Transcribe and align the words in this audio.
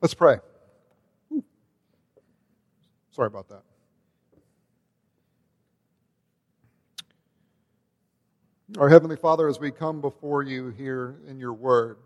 Let's 0.00 0.14
pray. 0.14 0.38
Sorry 3.10 3.26
about 3.26 3.48
that. 3.50 3.62
Our 8.78 8.88
Heavenly 8.88 9.16
Father, 9.16 9.46
as 9.48 9.60
we 9.60 9.70
come 9.70 10.00
before 10.00 10.42
you 10.42 10.70
here 10.70 11.16
in 11.28 11.38
your 11.38 11.52
word, 11.52 11.98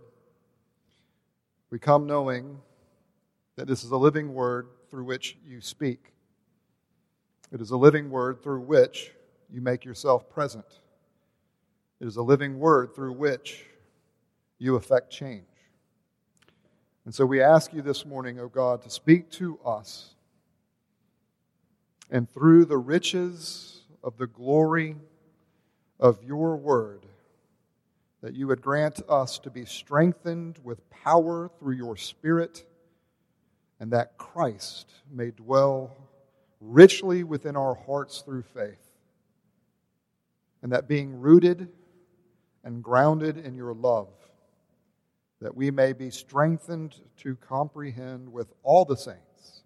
we 1.71 1.79
come 1.79 2.07
knowing 2.07 2.59
that 3.57 3.69
this 3.69 3.85
is 3.85 3.93
a 3.93 3.97
living 3.97 4.35
word 4.35 4.69
through 4.91 5.05
which 5.05 5.37
you 5.47 5.61
speak. 5.61 6.15
It 7.53 7.61
is 7.61 7.71
a 7.71 7.77
living 7.77 8.11
word 8.11 8.43
through 8.43 8.61
which 8.61 9.13
you 9.53 9.61
make 9.61 9.85
yourself 9.85 10.29
present. 10.29 10.81
It 12.01 12.09
is 12.09 12.17
a 12.17 12.23
living 12.23 12.59
word 12.59 12.93
through 12.93 13.13
which 13.13 13.67
you 14.59 14.75
affect 14.75 15.13
change. 15.13 15.54
And 17.05 17.15
so 17.15 17.27
we 17.27 17.43
ask 17.43 17.73
you 17.75 17.83
this 17.83 18.07
morning, 18.07 18.41
O 18.41 18.49
God, 18.49 18.83
to 18.83 18.91
speak 18.91 19.31
to 19.33 19.59
us. 19.65 20.15
And 22.11 22.31
through 22.31 22.65
the 22.65 22.79
riches 22.79 23.83
of 24.03 24.17
the 24.17 24.27
glory 24.27 24.97
of 26.01 26.23
your 26.23 26.57
word, 26.57 27.07
that 28.23 28.35
you 28.35 28.47
would 28.47 28.63
grant 28.63 29.03
us 29.09 29.39
to 29.41 29.51
be 29.51 29.67
strengthened 29.67 30.59
with 30.65 30.89
power 30.89 31.51
through 31.59 31.75
your 31.75 31.97
Spirit, 31.97 32.65
and 33.79 33.91
that 33.93 34.17
Christ 34.17 34.91
may 35.11 35.31
dwell 35.31 35.95
richly 36.61 37.23
within 37.23 37.55
our 37.55 37.75
hearts 37.75 38.23
through 38.23 38.45
faith. 38.55 38.81
And 40.63 40.73
that 40.73 40.89
being 40.89 41.21
rooted 41.21 41.69
and 42.65 42.83
grounded 42.83 43.37
in 43.37 43.55
your 43.55 43.75
love, 43.75 44.09
that 45.41 45.57
we 45.57 45.71
may 45.71 45.93
be 45.93 46.11
strengthened 46.11 46.97
to 47.19 47.37
comprehend 47.37 48.33
with 48.33 48.53
all 48.63 48.85
the 48.85 48.97
saints 48.97 49.63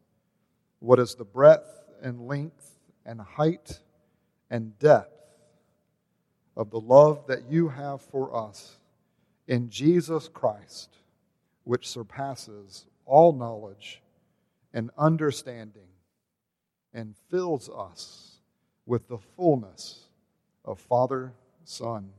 what 0.80 0.98
is 0.98 1.14
the 1.14 1.24
breadth 1.24 1.84
and 2.02 2.26
length 2.26 2.78
and 3.04 3.20
height 3.20 3.80
and 4.50 4.78
depth 4.78 5.14
of 6.56 6.70
the 6.70 6.80
love 6.80 7.26
that 7.26 7.50
you 7.50 7.68
have 7.68 8.00
for 8.00 8.34
us 8.36 8.78
in 9.46 9.70
Jesus 9.70 10.28
Christ, 10.28 10.90
which 11.64 11.88
surpasses 11.88 12.86
all 13.06 13.32
knowledge 13.32 14.02
and 14.74 14.90
understanding 14.98 15.88
and 16.92 17.14
fills 17.30 17.68
us 17.68 18.38
with 18.86 19.08
the 19.08 19.18
fullness 19.36 20.08
of 20.64 20.78
Father, 20.80 21.32
Son, 21.64 22.10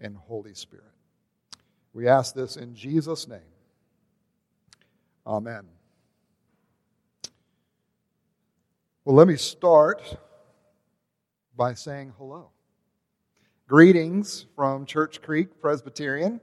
and 0.00 0.16
Holy 0.16 0.54
Spirit. 0.54 0.93
We 1.94 2.08
ask 2.08 2.34
this 2.34 2.56
in 2.56 2.74
Jesus' 2.74 3.28
name. 3.28 3.38
Amen. 5.24 5.62
Well, 9.04 9.14
let 9.14 9.28
me 9.28 9.36
start 9.36 10.02
by 11.56 11.74
saying 11.74 12.12
hello. 12.18 12.50
Greetings 13.68 14.46
from 14.56 14.86
Church 14.86 15.22
Creek 15.22 15.60
Presbyterian. 15.60 16.40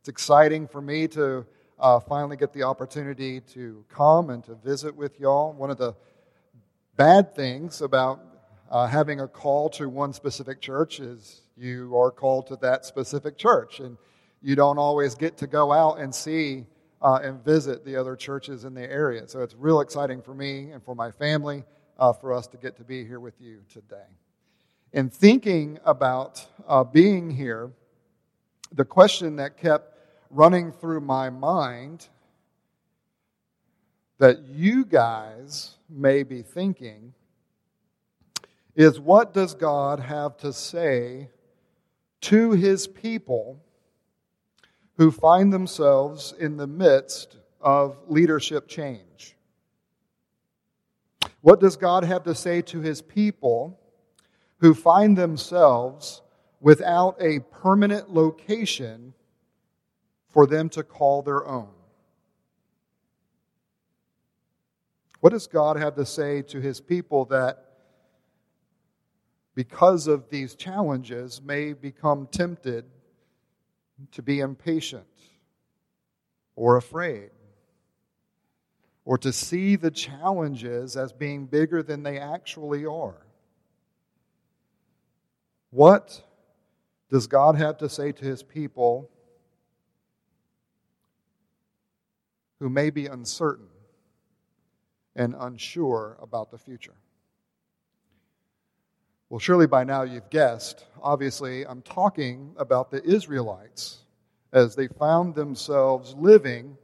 It's 0.00 0.08
exciting 0.08 0.66
for 0.66 0.80
me 0.80 1.08
to 1.08 1.44
uh, 1.78 2.00
finally 2.00 2.38
get 2.38 2.54
the 2.54 2.62
opportunity 2.62 3.42
to 3.52 3.84
come 3.90 4.30
and 4.30 4.42
to 4.44 4.54
visit 4.54 4.96
with 4.96 5.20
y'all. 5.20 5.52
One 5.52 5.68
of 5.70 5.76
the 5.76 5.94
bad 6.96 7.34
things 7.34 7.82
about 7.82 8.22
uh, 8.70 8.86
having 8.86 9.20
a 9.20 9.28
call 9.28 9.68
to 9.70 9.90
one 9.90 10.14
specific 10.14 10.62
church 10.62 11.00
is 11.00 11.42
you 11.54 11.94
are 11.98 12.10
called 12.10 12.46
to 12.46 12.56
that 12.62 12.86
specific 12.86 13.36
church. 13.36 13.80
And 13.80 13.98
you 14.42 14.54
don't 14.54 14.78
always 14.78 15.14
get 15.14 15.36
to 15.38 15.46
go 15.46 15.72
out 15.72 15.98
and 15.98 16.14
see 16.14 16.66
uh, 17.02 17.20
and 17.22 17.44
visit 17.44 17.84
the 17.84 17.96
other 17.96 18.16
churches 18.16 18.64
in 18.64 18.74
the 18.74 18.90
area. 18.90 19.26
So 19.28 19.40
it's 19.42 19.54
real 19.54 19.80
exciting 19.80 20.22
for 20.22 20.34
me 20.34 20.70
and 20.70 20.82
for 20.82 20.94
my 20.94 21.10
family 21.10 21.64
uh, 21.98 22.12
for 22.12 22.32
us 22.32 22.46
to 22.48 22.56
get 22.56 22.76
to 22.76 22.84
be 22.84 23.04
here 23.04 23.20
with 23.20 23.40
you 23.40 23.62
today. 23.72 24.08
In 24.92 25.10
thinking 25.10 25.78
about 25.84 26.46
uh, 26.66 26.84
being 26.84 27.30
here, 27.30 27.70
the 28.72 28.84
question 28.84 29.36
that 29.36 29.56
kept 29.56 29.98
running 30.30 30.72
through 30.72 31.00
my 31.00 31.30
mind 31.30 32.08
that 34.18 34.46
you 34.48 34.84
guys 34.84 35.76
may 35.88 36.22
be 36.22 36.42
thinking 36.42 37.12
is 38.74 38.98
what 38.98 39.32
does 39.34 39.54
God 39.54 40.00
have 40.00 40.36
to 40.38 40.52
say 40.52 41.30
to 42.22 42.52
his 42.52 42.86
people 42.86 43.62
who 44.96 45.10
find 45.10 45.52
themselves 45.52 46.34
in 46.38 46.56
the 46.56 46.66
midst 46.66 47.36
of 47.60 47.98
leadership 48.08 48.68
change. 48.68 49.36
What 51.40 51.60
does 51.60 51.76
God 51.76 52.04
have 52.04 52.24
to 52.24 52.34
say 52.34 52.62
to 52.62 52.80
his 52.80 53.02
people 53.02 53.78
who 54.58 54.74
find 54.74 55.16
themselves 55.16 56.22
without 56.60 57.16
a 57.20 57.40
permanent 57.40 58.12
location 58.12 59.12
for 60.30 60.46
them 60.46 60.68
to 60.70 60.82
call 60.82 61.22
their 61.22 61.46
own? 61.46 61.68
What 65.20 65.30
does 65.30 65.46
God 65.46 65.76
have 65.76 65.94
to 65.96 66.06
say 66.06 66.42
to 66.42 66.60
his 66.60 66.80
people 66.80 67.26
that, 67.26 67.64
because 69.54 70.06
of 70.06 70.28
these 70.30 70.54
challenges, 70.54 71.40
may 71.42 71.72
become 71.72 72.28
tempted 72.30 72.84
to 74.12 74.22
be 74.22 74.40
impatient 74.40 75.06
or 76.54 76.76
afraid 76.76 77.30
or 79.04 79.16
to 79.16 79.32
see 79.32 79.76
the 79.76 79.90
challenges 79.90 80.96
as 80.96 81.12
being 81.12 81.46
bigger 81.46 81.82
than 81.82 82.02
they 82.02 82.18
actually 82.18 82.84
are. 82.84 83.26
What 85.70 86.22
does 87.08 87.26
God 87.26 87.54
have 87.56 87.78
to 87.78 87.88
say 87.88 88.12
to 88.12 88.24
his 88.24 88.42
people 88.42 89.10
who 92.58 92.68
may 92.68 92.90
be 92.90 93.06
uncertain 93.06 93.68
and 95.14 95.34
unsure 95.38 96.18
about 96.20 96.50
the 96.50 96.58
future? 96.58 96.96
Well, 99.28 99.40
surely 99.40 99.66
by 99.66 99.82
now 99.82 100.02
you've 100.02 100.30
guessed. 100.30 100.84
Obviously, 101.02 101.66
I'm 101.66 101.82
talking 101.82 102.54
about 102.56 102.92
the 102.92 103.02
Israelites 103.02 104.04
as 104.52 104.76
they 104.76 104.86
found 104.86 105.34
themselves 105.34 106.14
living 106.14 106.78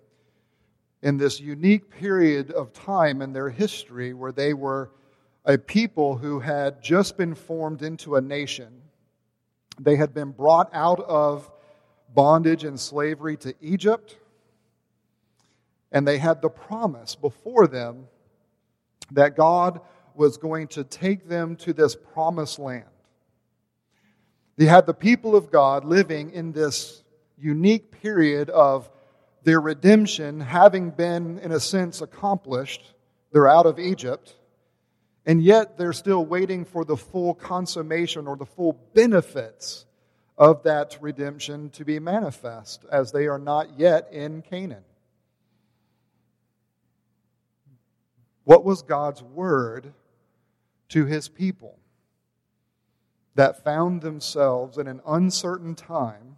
in 1.03 1.19
this 1.19 1.39
unique 1.41 1.89
period 1.89 2.51
of 2.51 2.73
time 2.73 3.23
in 3.23 3.33
their 3.33 3.49
history 3.49 4.13
where 4.13 4.33
they 4.33 4.55
were 4.55 4.91
a 5.45 5.57
people 5.57 6.17
who 6.17 6.41
had 6.41 6.83
just 6.83 7.17
been 7.17 7.37
formed 7.37 7.81
into 7.81 8.17
a 8.17 8.21
nation. 8.21 8.83
They 9.79 9.95
had 9.95 10.13
been 10.13 10.33
brought 10.33 10.69
out 10.73 10.99
of 10.99 11.49
bondage 12.13 12.65
and 12.65 12.79
slavery 12.79 13.37
to 13.39 13.55
Egypt, 13.61 14.17
and 15.93 16.09
they 16.09 16.19
had 16.19 16.43
the 16.43 16.51
promise 16.51 17.15
before 17.15 17.69
them 17.69 18.09
that 19.13 19.37
God 19.37 19.81
was 20.15 20.37
going 20.37 20.69
to 20.69 20.85
take 20.85 21.29
them 21.29 21.57
to 21.57 21.73
this 21.73 21.95
promised 21.95 22.59
land. 22.59 22.85
They 24.57 24.67
had 24.67 24.87
the 24.87 24.95
people 24.95 25.35
of 25.35 25.51
God 25.51 25.85
living 25.85 26.31
in 26.31 26.53
this 26.53 27.03
unique 27.39 28.01
period 28.03 28.51
of 28.51 28.89
their 29.45 29.61
redemption 29.61 30.41
having 30.41 30.91
been, 30.91 31.39
in 31.39 31.53
a 31.53 31.61
sense, 31.61 32.01
accomplished. 32.01 32.93
They're 33.33 33.49
out 33.49 33.67
of 33.67 33.79
Egypt. 33.79 34.37
And 35.25 35.43
yet 35.43 35.79
they're 35.79 35.93
still 35.93 36.25
waiting 36.25 36.65
for 36.65 36.85
the 36.85 36.97
full 36.97 37.35
consummation 37.35 38.27
or 38.27 38.37
the 38.37 38.47
full 38.47 38.79
benefits 38.95 39.87
of 40.37 40.65
that 40.65 40.99
redemption 41.01 41.71
to 41.71 41.85
be 41.85 41.99
manifest, 41.99 42.85
as 42.91 43.13
they 43.13 43.27
are 43.27 43.39
not 43.39 43.79
yet 43.79 44.09
in 44.13 44.43
Canaan. 44.43 44.85
What 48.45 48.65
was 48.65 48.83
God's 48.83 49.23
word 49.23 49.93
to 50.93 51.07
his 51.07 51.27
people 51.27 51.79
that 53.35 53.65
found 53.65 54.03
themselves 54.03 54.77
in 54.77 54.87
an 54.87 55.01
uncertain 55.07 55.75
time 55.75 56.37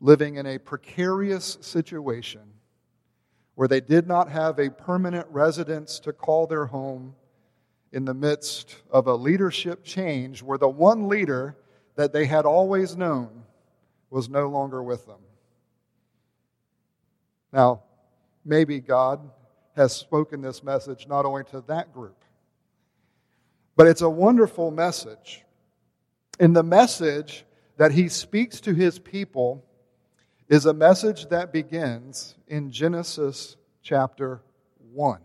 living 0.00 0.36
in 0.36 0.46
a 0.46 0.58
precarious 0.58 1.58
situation 1.60 2.40
where 3.56 3.66
they 3.66 3.80
did 3.80 4.06
not 4.06 4.30
have 4.30 4.60
a 4.60 4.70
permanent 4.70 5.26
residence 5.30 5.98
to 5.98 6.12
call 6.12 6.46
their 6.46 6.66
home 6.66 7.16
in 7.90 8.04
the 8.04 8.14
midst 8.14 8.76
of 8.92 9.08
a 9.08 9.14
leadership 9.14 9.82
change 9.82 10.40
where 10.40 10.58
the 10.58 10.68
one 10.68 11.08
leader 11.08 11.56
that 11.96 12.12
they 12.12 12.26
had 12.26 12.44
always 12.44 12.96
known 12.96 13.42
was 14.08 14.28
no 14.28 14.48
longer 14.48 14.84
with 14.84 15.04
them. 15.04 15.18
Now, 17.52 17.82
maybe 18.44 18.78
God 18.78 19.18
has 19.74 19.96
spoken 19.96 20.42
this 20.42 20.62
message 20.62 21.08
not 21.08 21.24
only 21.24 21.42
to 21.44 21.60
that 21.62 21.92
group, 21.92 22.17
but 23.78 23.86
it's 23.86 24.02
a 24.02 24.10
wonderful 24.10 24.72
message. 24.72 25.44
And 26.40 26.54
the 26.54 26.64
message 26.64 27.44
that 27.76 27.92
he 27.92 28.08
speaks 28.08 28.60
to 28.62 28.74
his 28.74 28.98
people 28.98 29.64
is 30.48 30.66
a 30.66 30.74
message 30.74 31.28
that 31.28 31.52
begins 31.52 32.34
in 32.48 32.72
Genesis 32.72 33.56
chapter 33.80 34.42
1. 34.92 35.20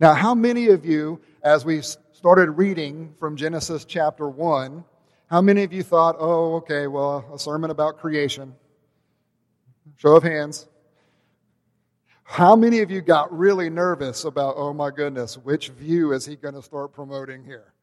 Now, 0.00 0.14
how 0.14 0.34
many 0.34 0.68
of 0.68 0.86
you, 0.86 1.20
as 1.42 1.66
we 1.66 1.82
started 1.82 2.52
reading 2.52 3.14
from 3.20 3.36
Genesis 3.36 3.84
chapter 3.84 4.26
1, 4.26 4.84
how 5.26 5.42
many 5.42 5.64
of 5.64 5.72
you 5.74 5.82
thought, 5.82 6.16
oh, 6.18 6.54
okay, 6.56 6.86
well, 6.86 7.30
a 7.34 7.38
sermon 7.38 7.70
about 7.70 7.98
creation? 7.98 8.54
Show 9.98 10.16
of 10.16 10.22
hands. 10.22 10.66
How 12.32 12.56
many 12.56 12.78
of 12.78 12.90
you 12.90 13.02
got 13.02 13.30
really 13.30 13.68
nervous 13.68 14.24
about, 14.24 14.54
oh 14.56 14.72
my 14.72 14.90
goodness, 14.90 15.36
which 15.36 15.68
view 15.68 16.12
is 16.14 16.24
he 16.24 16.34
going 16.34 16.54
to 16.54 16.62
start 16.62 16.94
promoting 16.94 17.44
here? 17.44 17.74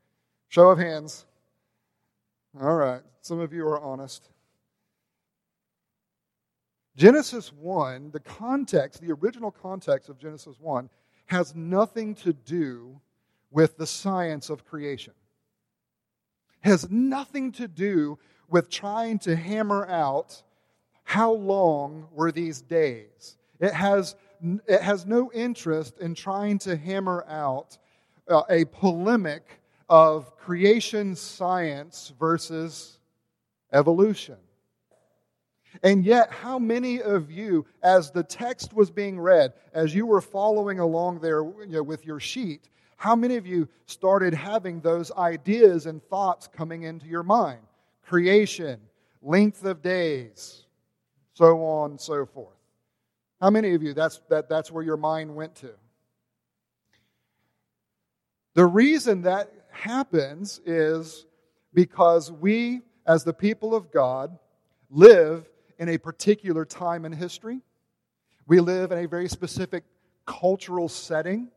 Show 0.48 0.70
of 0.70 0.80
hands. 0.80 1.28
All 2.60 2.74
right, 2.74 3.04
some 3.22 3.40
of 3.40 3.54
you 3.54 3.64
are 3.68 3.80
honest. 3.80 4.28
Genesis 6.98 7.54
1, 7.54 8.10
the 8.10 8.22
context, 8.22 9.02
the 9.02 9.12
original 9.12 9.52
context 9.52 10.10
of 10.10 10.18
Genesis 10.18 10.56
1, 10.60 10.90
has 11.28 11.54
nothing 11.54 12.16
to 12.16 12.34
do 12.34 13.00
with 13.52 13.78
the 13.78 13.86
science 13.86 14.50
of 14.50 14.66
creation. 14.66 15.14
Has 16.62 16.90
nothing 16.90 17.52
to 17.52 17.68
do 17.68 18.18
with 18.50 18.72
trying 18.72 19.20
to 19.20 19.36
hammer 19.36 19.86
out 19.86 20.42
how 21.04 21.34
long 21.34 22.08
were 22.12 22.32
these 22.32 22.64
days. 22.64 23.38
It 23.60 23.74
has, 23.74 24.16
it 24.68 24.82
has 24.82 25.06
no 25.06 25.32
interest 25.34 26.00
in 26.00 26.16
trying 26.16 26.58
to 26.60 26.76
hammer 26.76 27.26
out 27.28 27.78
uh, 28.28 28.44
a 28.50 28.66
polemic 28.66 29.60
of 29.90 30.38
creation 30.38 31.16
science 31.16 32.14
versus 32.20 33.00
evolution. 33.74 34.38
And 35.84 36.04
yet, 36.04 36.32
how 36.32 36.58
many 36.58 37.02
of 37.02 37.32
you, 37.32 37.66
as 37.84 38.12
the 38.12 38.24
text 38.24 38.74
was 38.74 38.90
being 38.90 39.20
read, 39.20 39.54
as 39.74 39.94
you 39.94 40.06
were 40.06 40.22
following 40.22 40.80
along 40.80 41.20
there 41.20 41.44
you 41.44 41.68
know, 41.68 41.84
with 41.84 42.06
your 42.06 42.20
sheet, 42.20 42.70
how 42.98 43.16
many 43.16 43.38
of 43.38 43.46
you 43.48 43.68
started 43.86 44.34
having 44.34 44.82
those 44.82 45.12
ideas 45.12 45.86
and 45.86 46.04
thoughts 46.04 46.48
coming 46.48 46.84
into 46.84 47.06
your 47.06 47.24
mind? 47.24 47.62
Creation, 48.04 48.80
length 49.22 49.64
of 49.64 49.82
days, 49.82 50.66
so 51.34 51.64
on 51.64 51.92
and 51.92 52.02
so 52.02 52.26
forth. 52.26 52.59
How 53.42 53.50
many 53.50 53.74
of 53.74 53.82
you, 53.82 53.94
that's, 53.94 54.20
that, 54.30 54.50
that's 54.50 54.72
where 54.72 54.84
your 54.84 54.98
mind 54.98 55.34
went 55.34 55.56
to? 55.56 55.72
The 58.54 58.66
reason 58.66 59.22
that 59.22 59.52
happens 59.72 60.60
is 60.66 61.26
because 61.74 62.32
we, 62.32 62.82
as 63.06 63.24
the 63.24 63.34
people 63.34 63.74
of 63.74 63.92
God, 63.92 64.38
live 64.90 65.50
in 65.78 65.88
a 65.88 65.98
particular 65.98 66.66
time 66.66 67.06
in 67.06 67.14
history. 67.14 67.62
We 68.48 68.60
live 68.60 68.92
in 68.92 68.98
a 68.98 69.08
very 69.08 69.30
specific 69.30 69.86
cultural 70.26 70.90
setting. 70.90 71.50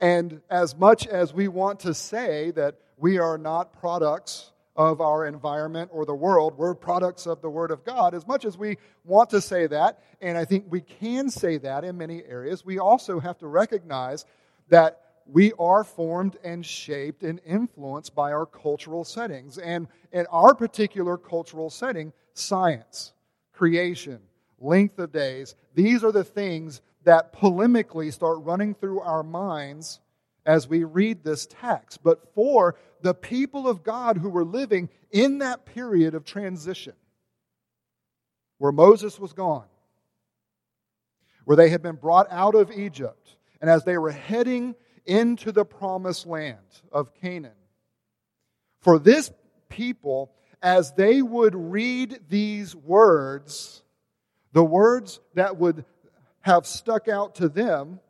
And 0.00 0.40
as 0.48 0.76
much 0.76 1.06
as 1.06 1.34
we 1.34 1.48
want 1.48 1.80
to 1.80 1.92
say 1.92 2.52
that 2.52 2.76
we 2.96 3.18
are 3.18 3.36
not 3.36 3.78
products 3.78 4.52
of 4.76 5.00
our 5.00 5.26
environment 5.26 5.90
or 5.92 6.04
the 6.04 6.14
world, 6.14 6.56
we're 6.56 6.74
products 6.74 7.26
of 7.26 7.40
the 7.40 7.50
Word 7.50 7.70
of 7.70 7.84
God, 7.84 8.14
as 8.14 8.26
much 8.26 8.44
as 8.44 8.58
we 8.58 8.76
want 9.04 9.30
to 9.30 9.40
say 9.40 9.66
that, 9.66 10.02
and 10.20 10.36
I 10.36 10.44
think 10.44 10.66
we 10.68 10.80
can 10.80 11.30
say 11.30 11.58
that 11.58 11.84
in 11.84 11.96
many 11.96 12.22
areas, 12.24 12.64
we 12.64 12.78
also 12.78 13.18
have 13.18 13.38
to 13.38 13.46
recognize 13.46 14.24
that 14.68 15.00
we 15.26 15.52
are 15.58 15.82
formed 15.82 16.36
and 16.44 16.64
shaped 16.64 17.22
and 17.22 17.40
influenced 17.44 18.14
by 18.14 18.32
our 18.32 18.46
cultural 18.46 19.04
settings. 19.04 19.58
And 19.58 19.88
in 20.12 20.26
our 20.30 20.54
particular 20.54 21.16
cultural 21.16 21.70
setting, 21.70 22.12
science, 22.34 23.12
creation, 23.52 24.20
length 24.60 24.98
of 24.98 25.12
days, 25.12 25.56
these 25.74 26.04
are 26.04 26.12
the 26.12 26.24
things 26.24 26.80
that 27.04 27.32
polemically 27.32 28.12
start 28.12 28.38
running 28.40 28.74
through 28.74 29.00
our 29.00 29.22
minds 29.22 30.00
as 30.46 30.68
we 30.68 30.84
read 30.84 31.22
this 31.22 31.46
text. 31.46 32.02
But 32.02 32.32
for 32.34 32.76
the 33.02 33.14
people 33.14 33.68
of 33.68 33.82
God 33.82 34.16
who 34.16 34.30
were 34.30 34.44
living 34.44 34.88
in 35.10 35.38
that 35.38 35.66
period 35.66 36.14
of 36.14 36.24
transition, 36.24 36.94
where 38.58 38.72
Moses 38.72 39.18
was 39.18 39.32
gone, 39.32 39.66
where 41.44 41.56
they 41.56 41.68
had 41.68 41.82
been 41.82 41.96
brought 41.96 42.28
out 42.30 42.54
of 42.54 42.70
Egypt, 42.70 43.36
and 43.60 43.68
as 43.68 43.84
they 43.84 43.98
were 43.98 44.10
heading 44.10 44.74
into 45.04 45.52
the 45.52 45.64
promised 45.64 46.26
land 46.26 46.56
of 46.90 47.14
Canaan, 47.14 47.52
for 48.80 48.98
this 48.98 49.30
people, 49.68 50.32
as 50.62 50.92
they 50.92 51.20
would 51.22 51.54
read 51.54 52.20
these 52.28 52.74
words, 52.74 53.82
the 54.52 54.64
words 54.64 55.20
that 55.34 55.56
would 55.56 55.84
have 56.40 56.66
stuck 56.66 57.08
out 57.08 57.34
to 57.36 57.48
them 57.48 58.00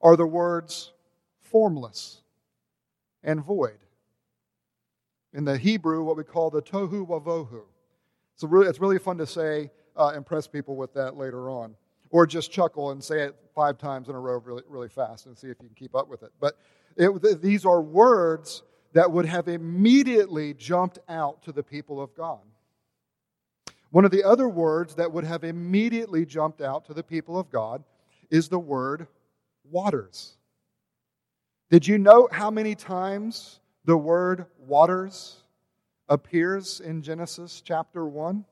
are 0.00 0.16
the 0.16 0.26
words 0.26 0.92
formless 1.40 2.20
and 3.22 3.44
void. 3.44 3.78
In 5.32 5.44
the 5.44 5.58
Hebrew, 5.58 6.02
what 6.02 6.16
we 6.16 6.24
call 6.24 6.50
the 6.50 6.62
tohu 6.62 7.06
wavohu. 7.06 7.62
So 8.36 8.48
really, 8.48 8.68
it's 8.68 8.80
really 8.80 8.98
fun 8.98 9.18
to 9.18 9.26
say, 9.26 9.70
uh, 9.96 10.12
impress 10.16 10.46
people 10.46 10.76
with 10.76 10.92
that 10.94 11.16
later 11.16 11.50
on. 11.50 11.74
Or 12.10 12.26
just 12.26 12.52
chuckle 12.52 12.92
and 12.92 13.02
say 13.02 13.22
it 13.22 13.34
five 13.54 13.78
times 13.78 14.08
in 14.08 14.14
a 14.14 14.20
row 14.20 14.38
really, 14.38 14.62
really 14.68 14.88
fast 14.88 15.26
and 15.26 15.36
see 15.36 15.48
if 15.48 15.56
you 15.60 15.66
can 15.66 15.74
keep 15.74 15.94
up 15.94 16.08
with 16.08 16.22
it. 16.22 16.30
But 16.40 16.58
it, 16.96 17.42
these 17.42 17.64
are 17.64 17.82
words 17.82 18.62
that 18.92 19.10
would 19.10 19.26
have 19.26 19.48
immediately 19.48 20.54
jumped 20.54 20.98
out 21.08 21.42
to 21.42 21.52
the 21.52 21.62
people 21.62 22.00
of 22.00 22.14
God. 22.14 22.40
One 23.90 24.04
of 24.04 24.10
the 24.10 24.24
other 24.24 24.48
words 24.48 24.94
that 24.94 25.10
would 25.12 25.24
have 25.24 25.44
immediately 25.44 26.24
jumped 26.24 26.60
out 26.60 26.84
to 26.86 26.94
the 26.94 27.02
people 27.02 27.38
of 27.38 27.50
God 27.50 27.82
is 28.30 28.48
the 28.48 28.58
word 28.58 29.06
waters. 29.70 30.36
Did 31.70 31.86
you 31.86 31.98
note 31.98 32.32
how 32.32 32.50
many 32.50 32.74
times 32.74 33.60
the 33.84 33.96
word 33.96 34.46
waters 34.58 35.42
appears 36.08 36.80
in 36.80 37.02
Genesis 37.02 37.60
chapter 37.64 38.06
1? 38.06 38.44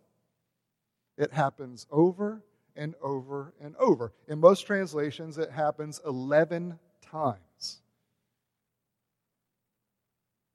It 1.17 1.33
happens 1.33 1.87
over 1.91 2.43
and 2.75 2.95
over 3.01 3.55
and 3.61 3.77
over. 3.77 4.13
In 4.27 4.41
most 4.41 4.67
translations, 4.67 5.39
it 5.39 5.51
happens 5.51 6.01
11 6.05 6.79
times. 7.03 7.81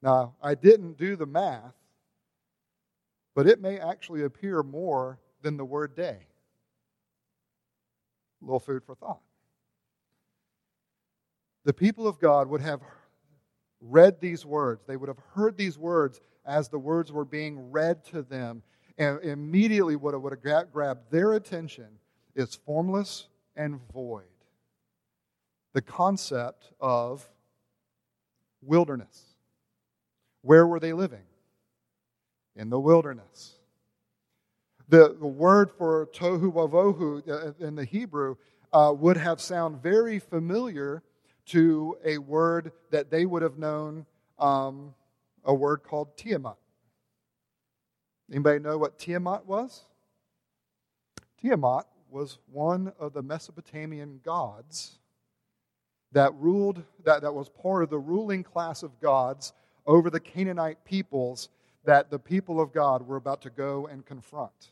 Now, 0.02 0.34
I 0.42 0.54
didn't 0.54 0.98
do 0.98 1.16
the 1.16 1.26
math, 1.26 1.74
but 3.34 3.46
it 3.46 3.60
may 3.60 3.78
actually 3.78 4.24
appear 4.24 4.62
more 4.62 5.18
than 5.42 5.56
the 5.56 5.64
word 5.64 5.94
day. 5.94 6.26
A 8.42 8.44
little 8.44 8.60
food 8.60 8.82
for 8.84 8.94
thought. 8.94 9.20
The 11.64 11.72
people 11.72 12.06
of 12.06 12.18
God 12.18 12.48
would 12.48 12.60
have 12.60 12.80
read 13.80 14.20
these 14.20 14.44
words, 14.44 14.84
they 14.86 14.96
would 14.96 15.08
have 15.08 15.20
heard 15.34 15.56
these 15.56 15.78
words 15.78 16.20
as 16.44 16.68
the 16.68 16.78
words 16.78 17.12
were 17.12 17.24
being 17.24 17.70
read 17.70 18.04
to 18.06 18.22
them, 18.22 18.62
and 18.98 19.20
immediately 19.22 19.96
what 19.96 20.20
would 20.20 20.32
have 20.32 20.72
grabbed 20.72 21.10
their 21.10 21.32
attention 21.34 21.88
is 22.34 22.54
formless 22.54 23.28
and 23.56 23.80
void. 23.92 24.24
The 25.72 25.82
concept 25.82 26.72
of 26.80 27.28
wilderness. 28.62 29.24
Where 30.42 30.66
were 30.66 30.80
they 30.80 30.92
living? 30.92 31.24
In 32.56 32.70
the 32.70 32.80
wilderness. 32.80 33.56
The, 34.88 35.16
the 35.18 35.26
word 35.26 35.70
for 35.70 36.06
tohu 36.06 36.52
wavohu 36.52 37.28
uh, 37.28 37.64
in 37.64 37.76
the 37.76 37.84
Hebrew 37.84 38.36
uh, 38.72 38.92
would 38.96 39.16
have 39.16 39.40
sound 39.40 39.82
very 39.82 40.18
familiar 40.18 41.02
to 41.50 41.96
a 42.04 42.18
word 42.18 42.72
that 42.90 43.10
they 43.10 43.26
would 43.26 43.42
have 43.42 43.58
known, 43.58 44.06
um, 44.38 44.94
a 45.44 45.52
word 45.52 45.82
called 45.82 46.16
Tiamat. 46.16 46.56
Anybody 48.30 48.60
know 48.60 48.78
what 48.78 48.98
Tiamat 48.98 49.46
was? 49.46 49.84
Tiamat 51.40 51.86
was 52.08 52.38
one 52.52 52.92
of 53.00 53.12
the 53.12 53.22
Mesopotamian 53.22 54.20
gods 54.24 54.98
that 56.12 56.32
ruled, 56.34 56.82
that, 57.04 57.22
that 57.22 57.32
was 57.32 57.48
part 57.48 57.82
of 57.82 57.90
the 57.90 57.98
ruling 57.98 58.44
class 58.44 58.82
of 58.84 59.00
gods 59.00 59.52
over 59.86 60.10
the 60.10 60.20
Canaanite 60.20 60.84
peoples 60.84 61.48
that 61.84 62.10
the 62.10 62.18
people 62.18 62.60
of 62.60 62.72
God 62.72 63.06
were 63.06 63.16
about 63.16 63.42
to 63.42 63.50
go 63.50 63.86
and 63.86 64.06
confront. 64.06 64.70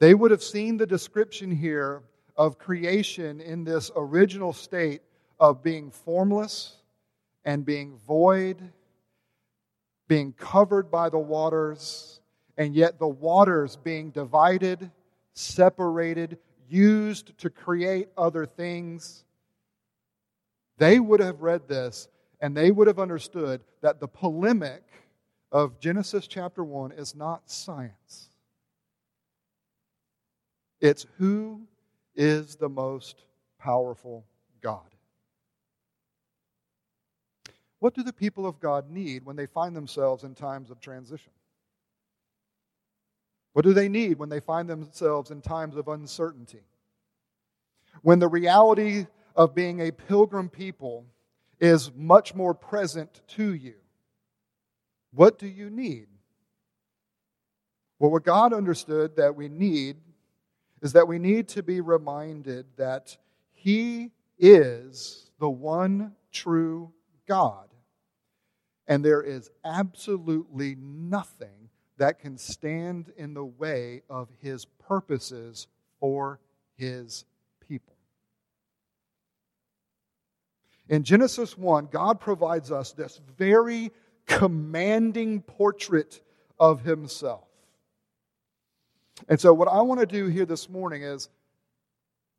They 0.00 0.14
would 0.14 0.32
have 0.32 0.42
seen 0.42 0.76
the 0.76 0.86
description 0.86 1.54
here 1.54 2.02
of 2.36 2.58
creation 2.58 3.40
in 3.40 3.64
this 3.64 3.90
original 3.96 4.52
state 4.52 5.02
of 5.38 5.62
being 5.62 5.90
formless 5.90 6.76
and 7.44 7.64
being 7.64 7.98
void, 8.06 8.62
being 10.08 10.32
covered 10.32 10.90
by 10.90 11.08
the 11.08 11.18
waters, 11.18 12.20
and 12.56 12.74
yet 12.74 12.98
the 12.98 13.08
waters 13.08 13.76
being 13.76 14.10
divided, 14.10 14.90
separated, 15.34 16.38
used 16.68 17.36
to 17.38 17.50
create 17.50 18.08
other 18.16 18.46
things. 18.46 19.24
They 20.78 21.00
would 21.00 21.20
have 21.20 21.42
read 21.42 21.68
this 21.68 22.08
and 22.40 22.56
they 22.56 22.70
would 22.70 22.88
have 22.88 22.98
understood 22.98 23.60
that 23.82 24.00
the 24.00 24.08
polemic 24.08 24.82
of 25.52 25.78
Genesis 25.78 26.26
chapter 26.26 26.64
1 26.64 26.92
is 26.92 27.14
not 27.14 27.48
science. 27.48 28.30
It's 30.80 31.06
who 31.18 31.60
is 32.14 32.56
the 32.56 32.68
most 32.68 33.24
powerful 33.58 34.24
God. 34.62 34.80
What 37.78 37.94
do 37.94 38.02
the 38.02 38.12
people 38.12 38.46
of 38.46 38.60
God 38.60 38.90
need 38.90 39.24
when 39.24 39.36
they 39.36 39.46
find 39.46 39.74
themselves 39.74 40.22
in 40.24 40.34
times 40.34 40.70
of 40.70 40.80
transition? 40.80 41.32
What 43.54 43.64
do 43.64 43.72
they 43.72 43.88
need 43.88 44.18
when 44.18 44.28
they 44.28 44.40
find 44.40 44.68
themselves 44.68 45.30
in 45.30 45.40
times 45.40 45.76
of 45.76 45.88
uncertainty? 45.88 46.62
When 48.02 48.18
the 48.18 48.28
reality 48.28 49.06
of 49.34 49.54
being 49.54 49.80
a 49.80 49.90
pilgrim 49.90 50.48
people 50.48 51.06
is 51.60 51.90
much 51.94 52.34
more 52.34 52.54
present 52.54 53.20
to 53.28 53.52
you, 53.52 53.74
what 55.12 55.38
do 55.38 55.46
you 55.46 55.68
need? 55.68 56.06
Well, 57.98 58.10
what 58.10 58.24
God 58.24 58.52
understood 58.52 59.16
that 59.16 59.36
we 59.36 59.48
need 59.48 59.96
is 60.82 60.92
that 60.92 61.06
we 61.06 61.18
need 61.18 61.48
to 61.48 61.62
be 61.62 61.80
reminded 61.80 62.66
that 62.76 63.16
He 63.52 64.10
is 64.38 65.30
the 65.38 65.48
one 65.48 66.12
true 66.32 66.92
God. 67.26 67.68
And 68.88 69.04
there 69.04 69.22
is 69.22 69.48
absolutely 69.64 70.76
nothing 70.76 71.70
that 71.98 72.18
can 72.18 72.36
stand 72.36 73.12
in 73.16 73.32
the 73.32 73.44
way 73.44 74.02
of 74.10 74.28
His 74.40 74.64
purposes 74.64 75.68
for 76.00 76.40
His 76.76 77.24
people. 77.60 77.94
In 80.88 81.04
Genesis 81.04 81.56
1, 81.56 81.86
God 81.92 82.18
provides 82.18 82.72
us 82.72 82.90
this 82.90 83.20
very 83.38 83.92
commanding 84.26 85.42
portrait 85.42 86.20
of 86.58 86.82
Himself. 86.82 87.46
And 89.28 89.40
so, 89.40 89.52
what 89.52 89.68
I 89.68 89.80
want 89.82 90.00
to 90.00 90.06
do 90.06 90.26
here 90.26 90.46
this 90.46 90.68
morning 90.68 91.02
is 91.02 91.28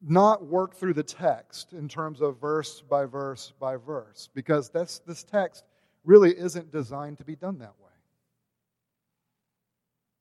not 0.01 0.45
work 0.45 0.75
through 0.75 0.93
the 0.93 1.03
text 1.03 1.73
in 1.73 1.87
terms 1.87 2.21
of 2.21 2.39
verse 2.39 2.81
by 2.81 3.05
verse 3.05 3.53
by 3.59 3.77
verse, 3.77 4.29
because 4.33 4.69
that's, 4.69 4.99
this 4.99 5.23
text 5.23 5.63
really 6.03 6.37
isn't 6.37 6.71
designed 6.71 7.17
to 7.17 7.23
be 7.23 7.35
done 7.35 7.59
that 7.59 7.73
way. 7.79 7.91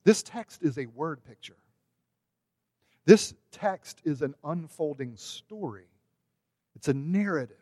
This 0.04 0.22
text 0.22 0.62
is 0.62 0.78
a 0.78 0.86
word 0.86 1.24
picture. 1.24 1.56
This 3.04 3.34
text 3.50 4.00
is 4.04 4.22
an 4.22 4.34
unfolding 4.44 5.16
story. 5.16 5.86
It's 6.76 6.88
a 6.88 6.94
narrative 6.94 7.56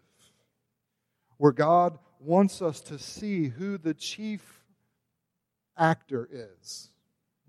where 1.39 1.53
God 1.53 1.99
wants 2.21 2.61
us 2.61 2.81
to 2.83 2.99
see 2.99 3.49
who 3.49 3.79
the 3.79 3.95
chief 3.95 4.63
actor 5.77 6.29
is. 6.31 6.91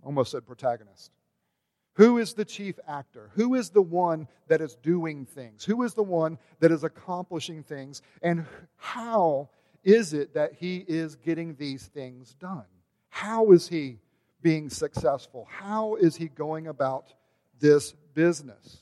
Almost 0.03 0.31
said 0.31 0.47
protagonist. 0.47 1.11
Who 1.95 2.17
is 2.17 2.33
the 2.33 2.45
chief 2.45 2.79
actor? 2.87 3.29
Who 3.35 3.55
is 3.55 3.69
the 3.69 3.81
one 3.81 4.27
that 4.47 4.61
is 4.61 4.75
doing 4.75 5.25
things? 5.25 5.65
Who 5.65 5.83
is 5.83 5.93
the 5.93 6.03
one 6.03 6.37
that 6.59 6.71
is 6.71 6.83
accomplishing 6.83 7.63
things? 7.63 8.01
And 8.21 8.45
how 8.77 9.49
is 9.83 10.13
it 10.13 10.33
that 10.35 10.53
he 10.53 10.85
is 10.87 11.15
getting 11.15 11.55
these 11.55 11.87
things 11.87 12.33
done? 12.35 12.65
How 13.09 13.51
is 13.51 13.67
he 13.67 13.99
being 14.41 14.69
successful? 14.69 15.47
How 15.49 15.95
is 15.95 16.15
he 16.15 16.29
going 16.29 16.67
about 16.67 17.13
this 17.59 17.93
business? 18.13 18.77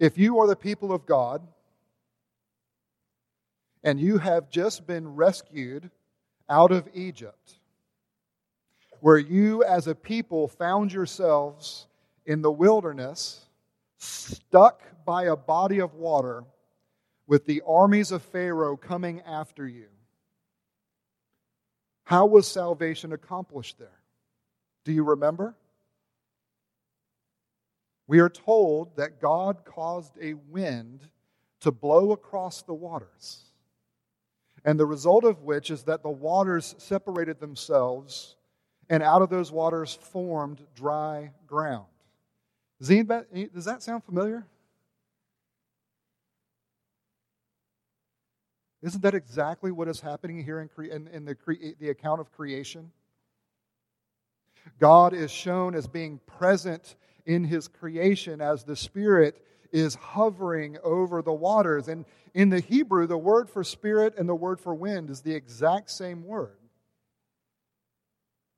If 0.00 0.18
you 0.18 0.40
are 0.40 0.48
the 0.48 0.56
people 0.56 0.92
of 0.92 1.06
God 1.06 1.46
and 3.84 4.00
you 4.00 4.18
have 4.18 4.50
just 4.50 4.86
been 4.86 5.14
rescued 5.14 5.90
out 6.48 6.72
of 6.72 6.88
Egypt, 6.92 7.54
where 9.04 9.18
you 9.18 9.62
as 9.64 9.86
a 9.86 9.94
people 9.94 10.48
found 10.48 10.90
yourselves 10.90 11.88
in 12.24 12.40
the 12.40 12.50
wilderness, 12.50 13.44
stuck 13.98 14.80
by 15.04 15.24
a 15.24 15.36
body 15.36 15.78
of 15.78 15.92
water 15.92 16.42
with 17.26 17.44
the 17.44 17.60
armies 17.66 18.12
of 18.12 18.22
Pharaoh 18.22 18.78
coming 18.78 19.20
after 19.26 19.68
you. 19.68 19.88
How 22.04 22.24
was 22.24 22.48
salvation 22.48 23.12
accomplished 23.12 23.78
there? 23.78 24.00
Do 24.86 24.92
you 24.92 25.04
remember? 25.04 25.54
We 28.06 28.20
are 28.20 28.30
told 28.30 28.96
that 28.96 29.20
God 29.20 29.66
caused 29.66 30.16
a 30.18 30.32
wind 30.32 31.10
to 31.60 31.70
blow 31.70 32.12
across 32.12 32.62
the 32.62 32.72
waters, 32.72 33.42
and 34.64 34.80
the 34.80 34.86
result 34.86 35.24
of 35.24 35.42
which 35.42 35.70
is 35.70 35.82
that 35.82 36.02
the 36.02 36.08
waters 36.08 36.74
separated 36.78 37.38
themselves 37.38 38.36
and 38.88 39.02
out 39.02 39.22
of 39.22 39.30
those 39.30 39.50
waters 39.50 39.94
formed 39.94 40.60
dry 40.74 41.32
ground. 41.46 41.86
Does, 42.78 42.90
anybody, 42.90 43.26
eh, 43.34 43.46
does 43.54 43.64
that 43.64 43.82
sound 43.82 44.04
familiar? 44.04 44.46
Isn't 48.82 49.00
that 49.02 49.14
exactly 49.14 49.72
what 49.72 49.88
is 49.88 50.00
happening 50.00 50.44
here 50.44 50.60
in, 50.60 50.84
in, 50.84 51.08
in 51.08 51.24
the, 51.24 51.36
the 51.80 51.88
account 51.88 52.20
of 52.20 52.30
creation? 52.32 52.90
God 54.78 55.14
is 55.14 55.30
shown 55.30 55.74
as 55.74 55.86
being 55.86 56.20
present 56.26 56.96
in 57.24 57.44
his 57.44 57.68
creation 57.68 58.40
as 58.40 58.64
the 58.64 58.76
Spirit 58.76 59.42
is 59.72 59.94
hovering 59.94 60.76
over 60.82 61.22
the 61.22 61.32
waters. 61.32 61.88
And 61.88 62.04
in 62.34 62.50
the 62.50 62.60
Hebrew, 62.60 63.06
the 63.06 63.18
word 63.18 63.50
for 63.50 63.64
spirit 63.64 64.14
and 64.16 64.28
the 64.28 64.34
word 64.34 64.60
for 64.60 64.74
wind 64.74 65.10
is 65.10 65.20
the 65.20 65.34
exact 65.34 65.90
same 65.90 66.24
word. 66.24 66.56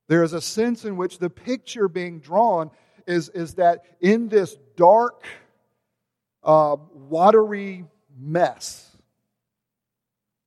There 0.09 0.23
is 0.23 0.33
a 0.33 0.41
sense 0.41 0.85
in 0.85 0.97
which 0.97 1.19
the 1.19 1.31
picture 1.31 1.89
being 1.89 2.21
drawn 2.21 2.71
is, 3.07 3.29
is 3.31 3.55
that 3.55 3.85
in 4.01 4.29
this 4.29 4.57
dark, 4.77 5.25
uh, 6.43 6.77
watery 6.93 7.85
mess, 8.17 8.97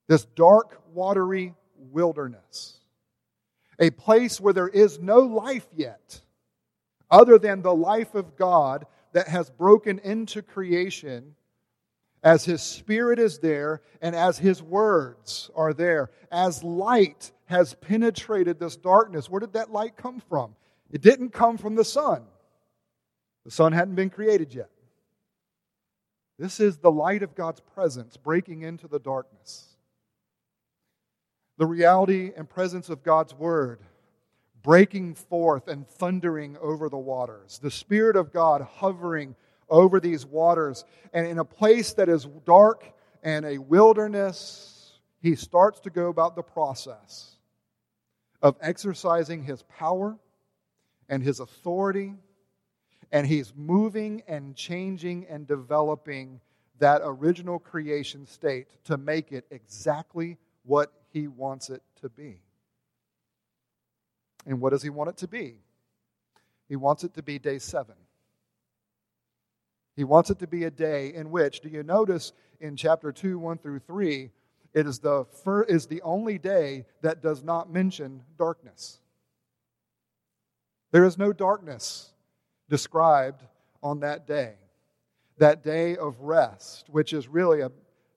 this 0.08 0.26
dark, 0.26 0.82
watery 0.94 1.54
wilderness, 1.78 2.80
a 3.80 3.90
place 3.92 4.40
where 4.40 4.54
there 4.54 4.68
is 4.68 5.00
no 5.00 5.20
life 5.20 5.68
yet, 5.76 6.22
other 7.12 7.38
than 7.38 7.62
the 7.62 7.76
life 7.76 8.16
of 8.16 8.36
God 8.36 8.86
that 9.14 9.28
has 9.28 9.50
broken 9.50 10.00
into 10.00 10.42
creation 10.42 11.36
as 12.24 12.46
His 12.46 12.62
Spirit 12.62 13.20
is 13.20 13.40
there 13.40 13.82
and 14.02 14.16
as 14.16 14.38
His 14.38 14.62
words 14.62 15.50
are 15.56 15.74
there, 15.74 16.12
as 16.32 16.64
light 16.64 17.32
has 17.46 17.74
penetrated 17.76 18.60
this 18.60 18.76
darkness. 18.76 19.30
Where 19.30 19.40
did 19.40 19.54
that 19.54 19.72
light 19.72 19.98
come 19.98 20.22
from? 20.30 20.56
It 20.92 21.02
didn't 21.02 21.30
come 21.30 21.58
from 21.58 21.76
the 21.76 21.86
sun. 21.86 22.24
The 23.46 23.52
sun 23.52 23.74
hadn't 23.74 23.96
been 23.96 24.10
created 24.10 24.54
yet. 24.54 24.70
This 26.38 26.60
is 26.60 26.78
the 26.78 26.92
light 26.92 27.24
of 27.24 27.36
God's 27.36 27.60
presence 27.60 28.16
breaking 28.18 28.62
into 28.62 28.88
the 28.88 29.00
darkness. 29.00 29.66
The 31.58 31.66
reality 31.66 32.32
and 32.36 32.50
presence 32.50 32.90
of 32.90 33.04
God's 33.04 33.34
word 33.34 33.80
breaking 34.62 35.16
forth 35.16 35.68
and 35.68 35.88
thundering 35.88 36.58
over 36.62 36.90
the 36.90 36.98
waters. 36.98 37.60
The 37.62 37.72
Spirit 37.72 38.16
of 38.16 38.32
God 38.32 38.62
hovering 38.62 39.36
over 39.70 40.00
these 40.00 40.26
waters. 40.26 40.86
And 41.14 41.28
in 41.28 41.40
a 41.40 41.46
place 41.46 41.94
that 41.94 42.10
is 42.10 42.26
dark 42.46 42.86
and 43.24 43.46
a 43.46 43.58
wilderness, 43.58 44.94
he 45.22 45.36
starts 45.36 45.80
to 45.82 45.90
go 45.90 46.08
about 46.10 46.36
the 46.36 46.44
process 46.44 47.36
of 48.42 48.56
exercising 48.62 49.44
his 49.44 49.64
power 49.64 50.18
and 51.10 51.22
his 51.24 51.40
authority, 51.40 52.14
and 53.12 53.26
he's 53.26 53.54
moving 53.56 54.24
and 54.28 54.56
changing 54.56 55.26
and 55.28 55.48
developing 55.48 56.40
that 56.78 57.02
original 57.04 57.60
creation 57.60 58.26
state 58.26 58.68
to 58.86 58.98
make 58.98 59.32
it 59.32 59.46
exactly 59.52 60.38
what 60.64 60.94
he 61.10 61.28
wants 61.28 61.70
it 61.70 61.82
to 62.02 62.10
be. 62.10 62.42
And 64.46 64.62
what 64.62 64.70
does 64.70 64.84
he 64.84 64.90
want 64.90 65.10
it 65.10 65.18
to 65.18 65.28
be? 65.28 65.56
He 66.70 66.76
wants 66.76 67.04
it 67.04 67.16
to 67.16 67.24
be 67.24 67.40
day 67.40 67.60
seven. 67.60 67.96
He 70.00 70.06
wants 70.06 70.30
it 70.30 70.40
to 70.40 70.48
be 70.48 70.64
a 70.64 70.72
day 70.72 71.14
in 71.14 71.30
which, 71.30 71.60
do 71.60 71.68
you 71.68 71.84
notice 71.84 72.32
in 72.62 72.78
chapter 72.78 73.12
2, 73.12 73.38
1 73.38 73.58
through 73.58 73.80
3, 73.80 74.32
it 74.74 74.88
is 74.88 75.00
the, 75.00 75.26
fir- 75.44 75.64
is 75.64 75.88
the 75.88 76.02
only 76.04 76.38
day 76.38 76.86
that 77.02 77.22
does 77.22 77.44
not 77.44 77.70
mention 77.70 78.24
darkness. 78.38 79.02
There 80.94 81.04
is 81.04 81.18
no 81.18 81.34
darkness 81.34 82.14
described 82.70 83.44
on 83.84 84.00
that 84.00 84.26
day. 84.26 84.54
That 85.38 85.66
day 85.66 85.98
of 85.98 86.22
rest, 86.22 86.88
which 86.90 87.12
is 87.12 87.28
really 87.28 87.60
a, 87.60 87.70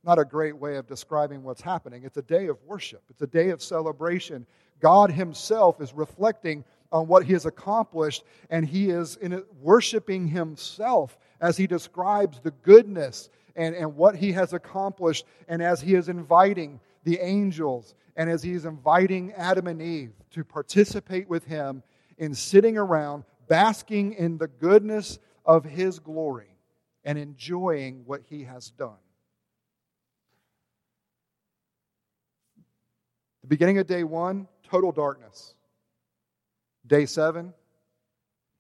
not 0.05 0.21
a 0.21 0.25
great 0.25 0.57
way 0.57 0.77
of 0.77 0.87
describing 0.87 1.43
what's 1.43 1.63
happening. 1.63 2.05
It's 2.05 2.17
a 2.17 2.23
day 2.23 2.47
of 2.47 2.63
worship, 2.65 3.03
it's 3.11 3.23
a 3.23 3.27
day 3.27 3.49
of 3.49 3.61
celebration. 3.61 4.47
God 4.79 5.11
Himself 5.11 5.81
is 5.81 5.93
reflecting 5.93 6.65
on 6.93 7.09
what 7.09 7.25
He 7.25 7.33
has 7.33 7.45
accomplished, 7.45 8.23
and 8.51 8.65
He 8.65 8.91
is 8.91 9.17
in 9.17 9.33
it, 9.33 9.47
worshiping 9.61 10.29
Himself 10.29 11.19
as 11.43 11.59
He 11.59 11.67
describes 11.67 12.41
the 12.41 12.53
goodness 12.53 13.29
and, 13.55 13.75
and 13.75 13.95
what 13.95 14.17
he 14.17 14.33
has 14.33 14.55
accomplished, 14.55 15.27
and 15.47 15.63
as 15.63 15.83
he 15.83 15.95
is 15.95 16.09
inviting 16.09 16.81
the 17.05 17.19
angels, 17.19 17.95
and 18.17 18.31
as 18.31 18.43
he 18.43 18.53
is 18.53 18.65
inviting 18.65 19.33
Adam 19.33 19.67
and 19.67 19.83
Eve 19.83 20.13
to 20.31 20.43
participate 20.43 21.29
with 21.29 21.45
him 21.45 21.83
in 22.17 22.35
sitting 22.35 22.79
around, 22.79 23.25
basking 23.49 24.15
in 24.15 24.39
the 24.39 24.49
goodness 24.49 25.19
of 25.45 25.65
His 25.65 25.99
glory 25.99 26.57
and 27.05 27.19
enjoying 27.19 28.03
what 28.07 28.23
He 28.29 28.45
has 28.45 28.71
done. 28.71 28.97
The 33.43 33.49
beginning 33.49 33.79
of 33.79 33.87
day 33.87 34.05
one, 34.05 34.47
total 34.63 34.93
darkness. 34.93 35.55
Day 36.87 37.07
seven, 37.07 37.53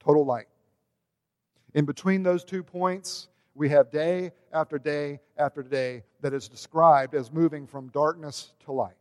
total 0.04 0.24
light. 0.24 0.48
In 1.74 1.84
between 1.84 2.22
those 2.22 2.44
two 2.44 2.62
points, 2.62 3.28
we 3.54 3.68
have 3.70 3.90
day 3.90 4.32
after 4.52 4.78
day 4.78 5.20
after 5.36 5.62
day 5.62 6.04
that 6.20 6.32
is 6.32 6.48
described 6.48 7.14
as 7.14 7.32
moving 7.32 7.66
from 7.66 7.88
darkness 7.88 8.52
to 8.64 8.72
light. 8.72 8.96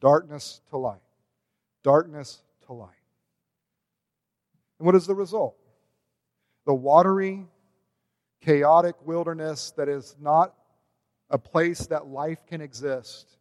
Darkness 0.00 0.60
to 0.70 0.76
light. 0.76 1.02
Darkness 1.82 2.42
to 2.66 2.72
light. 2.72 2.88
And 4.78 4.86
what 4.86 4.94
is 4.94 5.06
the 5.06 5.14
result? 5.14 5.56
The 6.66 6.74
watery, 6.74 7.46
chaotic 8.40 8.94
wilderness 9.04 9.72
that 9.76 9.88
is 9.88 10.16
not 10.20 10.54
a 11.30 11.38
place 11.38 11.86
that 11.86 12.06
life 12.06 12.44
can 12.46 12.60
exist 12.60 13.36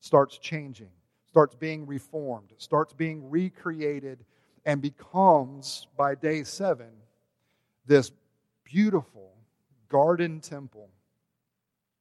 starts 0.00 0.38
changing, 0.38 0.90
starts 1.26 1.54
being 1.54 1.86
reformed, 1.86 2.52
starts 2.58 2.92
being 2.92 3.28
recreated, 3.28 4.24
and 4.64 4.80
becomes, 4.80 5.86
by 5.96 6.14
day 6.14 6.42
seven, 6.44 6.90
this 7.86 8.10
beautiful 8.64 9.32
garden 9.88 10.40
temple 10.40 10.90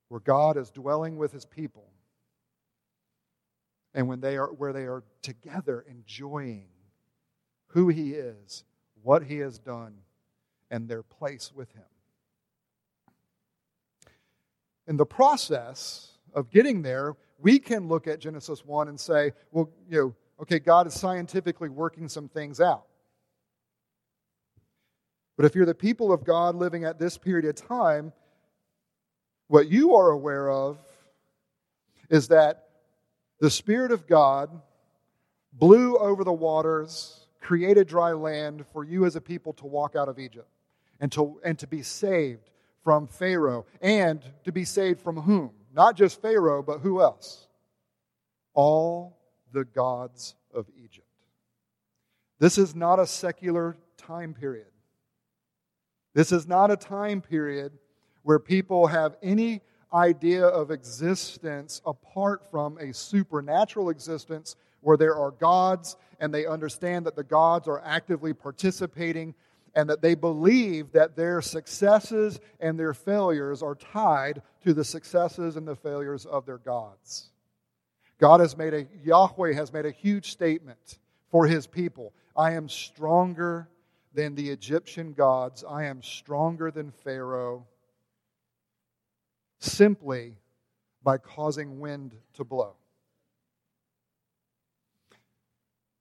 where 0.08 0.20
God 0.20 0.58
is 0.58 0.72
dwelling 0.72 1.18
with 1.18 1.32
his 1.32 1.46
people 1.46 1.86
and 3.94 4.08
when 4.08 4.22
they 4.22 4.38
are 4.38 4.48
where 4.48 4.74
they 4.74 4.84
are 4.84 5.04
together 5.22 5.86
enjoying 5.88 6.68
who 7.68 7.90
he 7.90 8.13
is, 8.13 8.63
what 9.02 9.24
he 9.24 9.38
has 9.38 9.60
done, 9.60 9.96
and 10.72 10.88
their 10.88 11.04
place 11.04 11.52
with 11.54 11.72
him. 11.74 11.84
In 14.88 14.98
the 14.98 15.06
process 15.06 16.18
of 16.34 16.50
getting 16.50 16.82
there, 16.82 17.16
we 17.40 17.60
can 17.60 17.88
look 17.88 18.08
at 18.08 18.20
Genesis 18.20 18.66
1 18.66 18.88
and 18.88 19.00
say, 19.00 19.32
well, 19.52 19.70
you 19.90 19.98
know, 20.00 20.16
okay, 20.42 20.60
God 20.60 20.88
is 20.88 20.94
scientifically 20.94 21.70
working 21.70 22.08
some 22.08 22.28
things 22.28 22.60
out. 22.60 22.86
But 25.36 25.46
if 25.46 25.56
you're 25.56 25.66
the 25.66 25.74
people 25.74 26.12
of 26.12 26.24
God 26.24 26.56
living 26.56 26.84
at 26.84 27.00
this 27.00 27.18
period 27.18 27.46
of 27.46 27.56
time, 27.56 28.13
what 29.48 29.68
you 29.68 29.96
are 29.96 30.12
aware 30.12 30.50
of 30.50 30.78
is 32.10 32.28
that 32.30 32.70
the 33.40 33.50
Spirit 33.50 33.92
of 33.92 34.08
God 34.08 34.50
blew 35.52 35.98
over 35.98 36.24
the 36.24 36.34
waters, 36.34 37.28
created 37.42 37.88
dry 37.88 38.12
land 38.12 38.66
for 38.72 38.84
you 38.84 39.06
as 39.06 39.16
a 39.16 39.22
people 39.22 39.54
to 39.54 39.66
walk 39.66 39.96
out 39.96 40.10
of 40.10 40.20
Egypt 40.20 40.48
and 41.00 41.12
to, 41.12 41.40
and 41.44 41.58
to 41.60 41.68
be 41.68 41.82
saved 41.82 42.50
from 42.84 43.08
Pharaoh. 43.08 43.66
And 43.82 44.22
to 44.44 44.52
be 44.52 44.66
saved 44.66 45.02
from 45.02 45.18
whom? 45.18 45.52
Not 45.74 45.96
just 45.96 46.22
Pharaoh, 46.22 46.62
but 46.62 46.80
who 46.80 47.02
else? 47.02 47.48
All 48.54 49.18
the 49.52 49.66
gods 49.66 50.36
of 50.54 50.68
Egypt. 50.78 51.08
This 52.40 52.58
is 52.58 52.75
not 52.75 53.00
a 53.00 53.08
secular 53.08 53.78
time 53.98 54.34
period. 54.34 54.68
This 56.13 56.32
is 56.32 56.48
not 56.48 56.72
a 56.72 56.77
time 56.77 57.22
period 57.22 57.74
where 58.24 58.39
people 58.39 58.88
have 58.88 59.17
any 59.22 59.62
idea 59.93 60.46
of 60.46 60.72
existence 60.72 61.82
apart 61.86 62.50
from 62.50 62.77
a 62.77 62.93
supernatural 62.93 63.89
existence 63.89 64.55
where 64.82 64.98
there 64.98 65.15
are 65.15 65.32
gods 65.32 65.96
and 66.20 66.34
they 66.34 66.46
understand 66.46 67.05
that 67.05 67.15
the 67.15 67.24
gods 67.24 67.67
are 67.67 67.82
actively 67.84 68.34
participating 68.34 69.34
and 69.75 69.89
that 69.89 70.01
they 70.01 70.15
believe 70.15 70.91
that 70.91 71.15
their 71.15 71.41
successes 71.41 72.39
and 72.60 72.80
their 72.80 72.93
failures 72.93 73.63
are 73.63 73.76
tied 73.76 74.41
to 74.63 74.73
the 74.73 74.84
successes 74.84 75.56
and 75.56 75.67
the 75.67 75.76
failures 75.76 76.26
of 76.26 76.45
their 76.45 76.60
gods. 76.60 77.32
God 78.19 78.39
has 78.39 78.56
made 78.56 78.73
a, 78.73 78.88
Yahweh 79.04 79.54
has 79.54 79.73
made 79.73 79.86
a 79.86 79.91
huge 79.91 80.32
statement 80.32 80.99
for 81.30 81.47
his 81.47 81.65
people. 81.65 82.13
I 82.38 82.54
am 82.54 82.69
stronger 82.69 83.67
than 84.13 84.36
the 84.36 84.49
Egyptian 84.49 85.13
gods. 85.13 85.63
I 85.67 85.86
am 85.86 86.04
stronger 86.04 86.71
than 86.71 86.91
Pharaoh 86.91 87.65
simply 89.60 90.36
by 91.04 91.17
causing 91.17 91.80
wind 91.80 92.15
to 92.34 92.43
blow. 92.43 92.76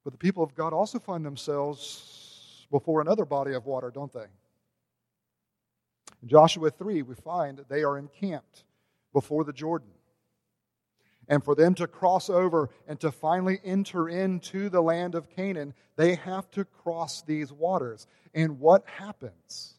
But 0.04 0.12
the 0.12 0.18
people 0.18 0.42
of 0.42 0.54
God 0.54 0.72
also 0.72 0.98
find 0.98 1.24
themselves 1.24 2.66
before 2.70 3.00
another 3.00 3.24
body 3.24 3.54
of 3.54 3.66
water, 3.66 3.90
don't 3.90 4.12
they? 4.12 4.26
In 6.22 6.28
Joshua 6.28 6.70
3, 6.70 7.02
we 7.02 7.14
find 7.14 7.58
that 7.58 7.68
they 7.68 7.84
are 7.84 7.98
encamped 7.98 8.64
before 9.12 9.44
the 9.44 9.52
Jordan. 9.52 9.90
And 11.32 11.42
for 11.42 11.54
them 11.54 11.74
to 11.76 11.86
cross 11.86 12.28
over 12.28 12.68
and 12.86 13.00
to 13.00 13.10
finally 13.10 13.58
enter 13.64 14.06
into 14.06 14.68
the 14.68 14.82
land 14.82 15.14
of 15.14 15.30
Canaan, 15.30 15.72
they 15.96 16.16
have 16.16 16.50
to 16.50 16.66
cross 16.66 17.22
these 17.22 17.50
waters. 17.50 18.06
And 18.34 18.60
what 18.60 18.86
happens? 18.86 19.72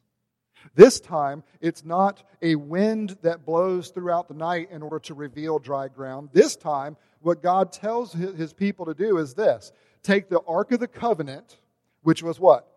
This 0.74 1.00
time, 1.00 1.44
it's 1.62 1.86
not 1.86 2.24
a 2.42 2.56
wind 2.56 3.20
that 3.22 3.46
blows 3.46 3.89
throughout 3.89 4.28
the 4.28 4.34
night 4.34 4.70
in 4.72 4.82
order 4.82 4.98
to 5.02 5.13
reveal 5.13 5.60
dry 5.60 5.89
ground. 5.89 6.30
This 6.34 6.56
time, 6.56 6.98
what 7.22 7.44
God 7.44 7.72
tells 7.72 8.13
his 8.13 8.52
people 8.52 8.88
to 8.88 8.96
do 8.96 9.20
is 9.20 9.36
this 9.36 9.72
take 10.02 10.30
the 10.30 10.42
Ark 10.48 10.72
of 10.72 10.80
the 10.80 10.88
Covenant, 10.88 11.60
which 12.02 12.24
was 12.24 12.39
what? 12.39 12.68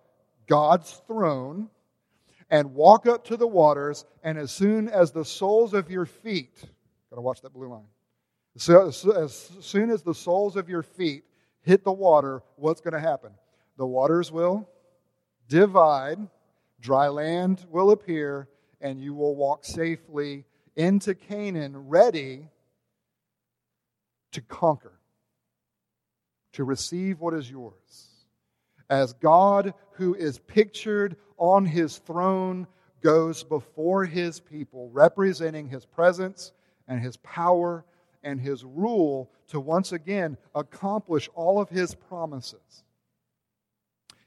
God's 0.47 1.01
throne, 1.07 1.71
and 2.51 2.75
walk 2.75 3.07
up 3.07 3.25
to 3.29 3.39
the 3.39 3.47
waters, 3.47 4.05
and 4.23 4.37
as 4.37 4.51
soon 4.51 4.91
as 4.91 5.13
the 5.13 5.25
soles 5.25 5.73
of 5.73 5.91
your 5.91 6.05
feet, 6.05 6.63
gotta 7.09 7.23
watch 7.23 7.41
that 7.41 7.55
blue 7.55 7.69
line. 7.69 7.87
So, 8.59 8.89
as 8.89 9.51
soon 9.61 9.91
as 9.91 10.03
the 10.03 10.15
soles 10.15 10.57
of 10.57 10.71
your 10.71 10.83
feet 10.83 11.25
hit 11.61 11.85
the 11.85 11.93
water, 11.93 12.43
what's 12.57 12.81
going 12.81 12.95
to 12.95 13.01
happen? 13.01 13.33
The 13.77 13.87
waters 13.87 14.33
will 14.33 14.67
divide, 15.47 16.19
dry 16.81 17.09
land 17.09 17.67
will 17.71 17.91
appear, 17.91 18.49
and 18.81 18.99
you 18.99 19.13
will 19.13 19.37
walk 19.37 19.65
safely 19.65 20.47
into 20.75 21.15
Canaan, 21.15 21.89
ready 21.89 22.49
to 24.33 24.41
conquer, 24.41 25.01
to 26.53 26.65
receive 26.65 27.21
what 27.21 27.35
is 27.35 27.51
yours. 27.51 27.75
As 28.89 29.13
God, 29.13 29.75
who 29.93 30.15
is 30.15 30.39
pictured 30.39 31.17
on 31.37 31.67
his 31.67 31.99
throne, 31.99 32.67
goes 33.03 33.45
before 33.45 34.07
his 34.07 34.41
people, 34.41 34.89
representing 34.91 35.69
his 35.69 35.85
presence 35.85 36.53
and 36.89 37.01
his 37.01 37.19
power 37.19 37.85
and 38.27 38.41
his 38.41 38.65
rule 38.65 39.31
to 39.49 39.61
once 39.61 39.93
again 39.93 40.37
accomplish 40.55 41.31
all 41.35 41.61
of 41.61 41.71
his 41.71 41.95
promises. 41.95 42.83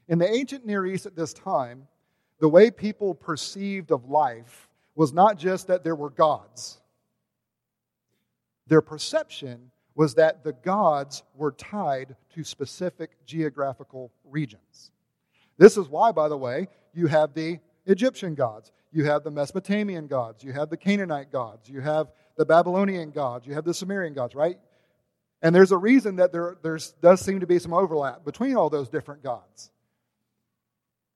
In 0.08 0.18
the 0.18 0.28
ancient 0.28 0.66
Near 0.66 0.86
East 0.86 1.06
at 1.06 1.14
this 1.14 1.34
time, 1.34 1.86
the 2.40 2.48
way 2.48 2.70
people 2.70 3.14
perceived 3.14 3.92
of 3.92 4.08
life 4.08 4.68
was 4.96 5.12
not 5.12 5.38
just 5.38 5.66
that 5.66 5.84
there 5.84 5.94
were 5.94 6.10
gods. 6.10 6.80
Their 8.66 8.80
perception 8.80 9.70
was 9.94 10.14
that 10.14 10.44
the 10.44 10.54
gods 10.54 11.22
were 11.36 11.52
tied 11.52 12.16
to 12.34 12.42
specific 12.42 13.10
geographical 13.26 14.10
regions. 14.24 14.92
This 15.58 15.76
is 15.76 15.88
why, 15.88 16.10
by 16.10 16.28
the 16.28 16.38
way, 16.38 16.68
you 16.94 17.06
have 17.06 17.34
the 17.34 17.58
Egyptian 17.84 18.34
gods, 18.34 18.72
you 18.92 19.04
have 19.04 19.24
the 19.24 19.30
Mesopotamian 19.30 20.06
gods, 20.06 20.42
you 20.42 20.52
have 20.52 20.70
the 20.70 20.76
Canaanite 20.76 21.30
gods, 21.30 21.68
you 21.68 21.80
have 21.80 22.12
the 22.40 22.46
Babylonian 22.46 23.10
gods, 23.10 23.46
you 23.46 23.52
have 23.52 23.66
the 23.66 23.74
Sumerian 23.74 24.14
gods, 24.14 24.34
right? 24.34 24.58
And 25.42 25.54
there's 25.54 25.72
a 25.72 25.76
reason 25.76 26.16
that 26.16 26.32
there 26.32 26.56
there's, 26.62 26.92
does 27.02 27.20
seem 27.20 27.40
to 27.40 27.46
be 27.46 27.58
some 27.58 27.74
overlap 27.74 28.24
between 28.24 28.56
all 28.56 28.70
those 28.70 28.88
different 28.88 29.22
gods. 29.22 29.70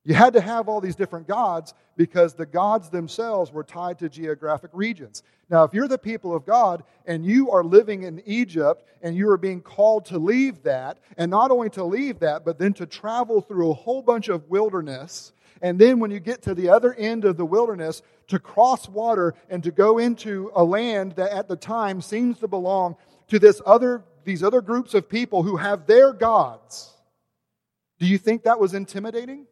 You 0.05 0.13
had 0.13 0.35
to 0.35 0.43
have 0.43 0.69
all 0.69 0.83
these 0.83 0.97
different 0.97 1.27
gods 1.27 1.73
because 1.97 2.35
the 2.35 2.45
gods 2.45 2.91
themselves 2.91 3.51
were 3.51 3.65
tied 3.65 4.01
to 4.01 4.11
geographic 4.11 4.71
regions. 4.75 5.23
Now, 5.49 5.65
if 5.65 5.73
you're 5.73 5.89
the 5.89 5.97
people 5.97 6.37
of 6.37 6.45
God 6.45 6.85
and 7.07 7.25
you 7.25 7.51
are 7.53 7.65
living 7.65 8.03
in 8.03 8.23
Egypt 8.27 8.85
and 9.01 9.17
you 9.17 9.31
are 9.31 9.39
being 9.39 9.63
called 9.63 10.05
to 10.07 10.19
leave 10.19 10.63
that, 10.65 10.99
and 11.17 11.31
not 11.31 11.51
only 11.51 11.71
to 11.71 11.85
leave 11.85 12.19
that, 12.19 12.45
but 12.45 12.59
then 12.59 12.75
to 12.75 12.85
travel 12.85 13.41
through 13.41 13.71
a 13.71 13.75
whole 13.75 14.03
bunch 14.03 14.29
of 14.29 14.51
wilderness 14.51 15.33
and 15.65 15.79
then 15.79 15.99
when 15.99 16.11
you 16.11 16.21
get 16.21 16.43
to 16.43 16.55
the 16.55 16.69
other 16.69 16.93
end 16.93 17.25
of 17.25 17.39
the 17.39 17.47
wilderness, 17.47 18.03
to 18.29 18.39
cross 18.39 18.89
water 18.89 19.35
and 19.49 19.63
to 19.63 19.71
go 19.71 19.99
into 19.99 20.51
a 20.55 20.65
land 20.65 21.13
that 21.13 21.33
at 21.33 21.49
the 21.49 21.57
time 21.57 22.01
seems 22.01 22.39
to 22.39 22.49
belong 22.49 22.97
to 23.29 23.39
this 23.39 23.61
other, 23.65 24.05
these 24.25 24.43
other 24.43 24.61
groups 24.61 24.95
of 24.95 25.09
people 25.09 25.43
who 25.43 25.57
have 25.57 25.87
their 25.87 26.13
gods. 26.13 26.93
Do 27.99 28.07
you 28.07 28.19
think 28.19 28.45
that 28.45 28.59
was 28.59 28.75
intimidating? 28.75 29.47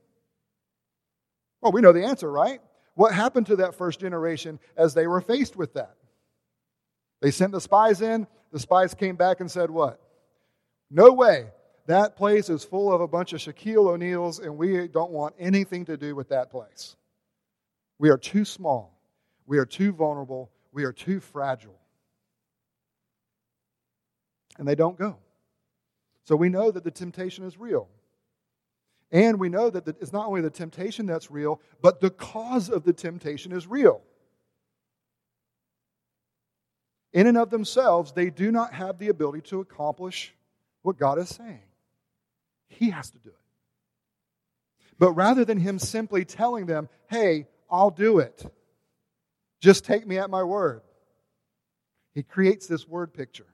Well, 1.61 1.73
we 1.73 1.81
know 1.81 1.93
the 1.93 2.05
answer, 2.05 2.31
right? 2.31 2.61
What 2.95 3.15
happened 3.15 3.47
to 3.47 3.57
that 3.57 3.75
first 3.75 4.01
generation 4.01 4.59
as 4.77 4.95
they 4.95 5.07
were 5.07 5.21
faced 5.21 5.57
with 5.57 5.75
that? 5.75 5.95
They 7.21 7.31
sent 7.31 7.53
the 7.53 7.61
spies 7.61 8.03
in. 8.03 8.27
The 8.51 8.59
spies 8.59 8.95
came 8.95 9.17
back 9.17 9.41
and 9.41 9.51
said, 9.51 9.71
What? 9.71 10.01
No 10.91 11.13
way. 11.13 11.47
that 11.87 12.17
place 12.17 12.51
is 12.51 12.65
full 12.65 12.93
of 12.93 13.01
a 13.01 13.09
bunch 13.09 13.33
of 13.33 13.41
Shaquille 13.41 13.89
O'Neals, 13.89 14.39
and 14.39 14.57
we 14.59 14.89
don't 14.89 15.11
want 15.11 15.35
anything 15.39 15.85
to 15.87 15.97
do 15.97 16.15
with 16.15 16.29
that 16.29 16.51
place. 16.51 16.97
We 18.03 18.11
are 18.11 18.19
too 18.19 18.45
small. 18.45 18.99
We 19.47 19.59
are 19.59 19.65
too 19.65 19.93
vulnerable. 19.93 20.51
We 20.73 20.83
are 20.83 20.93
too 20.93 21.21
fragile. 21.21 21.79
And 24.59 24.67
they 24.67 24.75
don't 24.75 24.99
go. 24.99 25.19
So 26.25 26.35
we 26.35 26.49
know 26.49 26.73
that 26.73 26.83
the 26.83 26.91
temptation 26.91 27.45
is 27.45 27.57
real. 27.57 27.89
And 29.13 29.39
we 29.39 29.49
know 29.49 29.71
that 29.71 29.87
it's 29.87 30.13
not 30.13 30.27
only 30.27 30.41
the 30.41 30.51
temptation 30.51 31.07
that's 31.07 31.31
real, 31.31 31.61
but 31.81 32.01
the 32.01 32.11
cause 32.11 32.71
of 32.71 32.83
the 32.83 32.93
temptation 32.93 33.53
is 33.53 33.69
real. 33.69 34.03
In 37.13 37.29
and 37.29 37.39
of 37.39 37.51
themselves, 37.51 38.11
they 38.11 38.31
do 38.31 38.51
not 38.51 38.75
have 38.75 38.99
the 38.99 39.11
ability 39.11 39.43
to 39.43 39.61
accomplish 39.61 40.35
what 40.83 40.99
God 40.99 41.21
is 41.21 41.29
saying. 41.29 41.63
He 42.67 42.91
has 42.91 43.13
to 43.13 43.19
do 43.19 43.29
it. 43.29 43.37
But 44.99 45.13
rather 45.13 45.45
than 45.45 45.59
Him 45.59 45.79
simply 45.79 46.25
telling 46.25 46.67
them, 46.67 46.89
hey, 47.09 47.47
I'll 47.73 47.91
do 47.91 48.19
it, 48.19 48.45
just 49.61 49.85
take 49.85 50.07
me 50.07 50.19
at 50.19 50.29
my 50.29 50.43
word, 50.43 50.83
He 52.15 52.23
creates 52.23 52.67
this 52.67 52.87
word 52.87 53.15
picture 53.15 53.47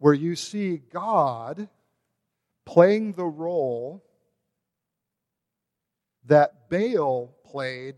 where 0.00 0.14
you 0.14 0.34
see 0.34 0.78
God 0.92 1.68
playing 2.64 3.12
the 3.12 3.24
role 3.24 4.02
that 6.26 6.68
Baal 6.70 7.34
played 7.44 7.96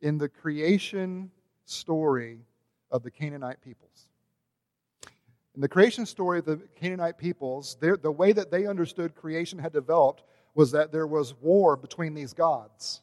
in 0.00 0.18
the 0.18 0.28
creation 0.28 1.30
story 1.64 2.38
of 2.90 3.02
the 3.02 3.10
Canaanite 3.10 3.60
peoples. 3.60 4.08
In 5.54 5.60
the 5.60 5.68
creation 5.68 6.06
story 6.06 6.38
of 6.38 6.44
the 6.44 6.60
Canaanite 6.76 7.18
peoples, 7.18 7.76
the 7.80 8.12
way 8.12 8.32
that 8.32 8.50
they 8.50 8.66
understood 8.66 9.14
creation 9.14 9.58
had 9.58 9.72
developed 9.72 10.22
was 10.56 10.72
that 10.72 10.90
there 10.90 11.06
was 11.06 11.34
war 11.40 11.76
between 11.76 12.14
these 12.14 12.32
gods. 12.32 13.02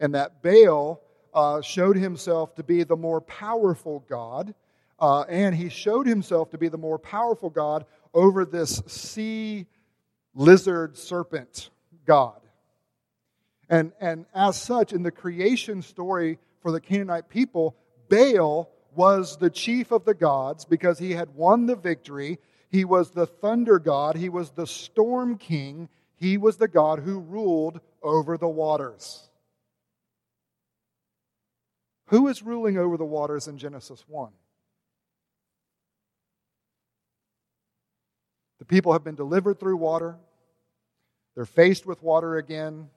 And 0.00 0.14
that 0.14 0.42
Baal 0.42 1.00
uh, 1.32 1.62
showed 1.62 1.96
himself 1.96 2.54
to 2.56 2.64
be 2.64 2.82
the 2.82 2.96
more 2.96 3.20
powerful 3.20 4.04
God, 4.08 4.52
uh, 4.98 5.22
and 5.22 5.54
he 5.54 5.68
showed 5.68 6.06
himself 6.06 6.50
to 6.50 6.58
be 6.58 6.68
the 6.68 6.76
more 6.76 6.98
powerful 6.98 7.50
God 7.50 7.86
over 8.12 8.44
this 8.44 8.82
sea 8.86 9.66
lizard 10.34 10.98
serpent 10.98 11.70
god. 12.04 12.40
And, 13.68 13.92
and 14.00 14.26
as 14.34 14.60
such, 14.60 14.92
in 14.92 15.02
the 15.02 15.10
creation 15.10 15.82
story 15.82 16.38
for 16.62 16.72
the 16.72 16.80
Canaanite 16.80 17.28
people, 17.28 17.76
Baal 18.08 18.70
was 18.94 19.36
the 19.36 19.50
chief 19.50 19.92
of 19.92 20.04
the 20.04 20.14
gods 20.14 20.64
because 20.64 20.98
he 20.98 21.12
had 21.12 21.34
won 21.34 21.66
the 21.66 21.76
victory. 21.76 22.38
He 22.70 22.84
was 22.84 23.10
the 23.10 23.26
thunder 23.26 23.78
god, 23.78 24.16
he 24.16 24.28
was 24.28 24.50
the 24.50 24.66
storm 24.66 25.38
king, 25.38 25.88
he 26.16 26.38
was 26.38 26.56
the 26.56 26.68
God 26.68 27.00
who 27.00 27.20
ruled 27.20 27.80
over 28.02 28.38
the 28.38 28.48
waters. 28.48 29.28
Who 32.06 32.28
is 32.28 32.42
ruling 32.42 32.78
over 32.78 32.96
the 32.96 33.04
waters 33.04 33.48
in 33.48 33.58
Genesis 33.58 34.04
1? 34.06 34.30
The 38.58 38.64
people 38.64 38.92
have 38.92 39.04
been 39.04 39.16
delivered 39.16 39.60
through 39.60 39.76
water. 39.76 40.16
They're 41.34 41.44
faced 41.44 41.84
with 41.84 42.02
water 42.02 42.36
again. 42.36 42.88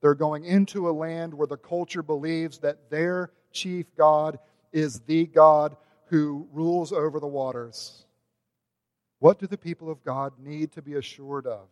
They're 0.00 0.14
going 0.14 0.44
into 0.44 0.88
a 0.88 0.92
land 0.92 1.34
where 1.34 1.46
the 1.46 1.56
culture 1.56 2.02
believes 2.02 2.58
that 2.58 2.90
their 2.90 3.32
chief 3.52 3.86
God 3.96 4.38
is 4.72 5.00
the 5.00 5.26
God 5.26 5.76
who 6.06 6.48
rules 6.52 6.92
over 6.92 7.20
the 7.20 7.26
waters. 7.26 8.04
What 9.18 9.38
do 9.38 9.46
the 9.46 9.58
people 9.58 9.90
of 9.90 10.04
God 10.04 10.32
need 10.38 10.72
to 10.72 10.82
be 10.82 10.94
assured 10.94 11.46
of? 11.46 11.66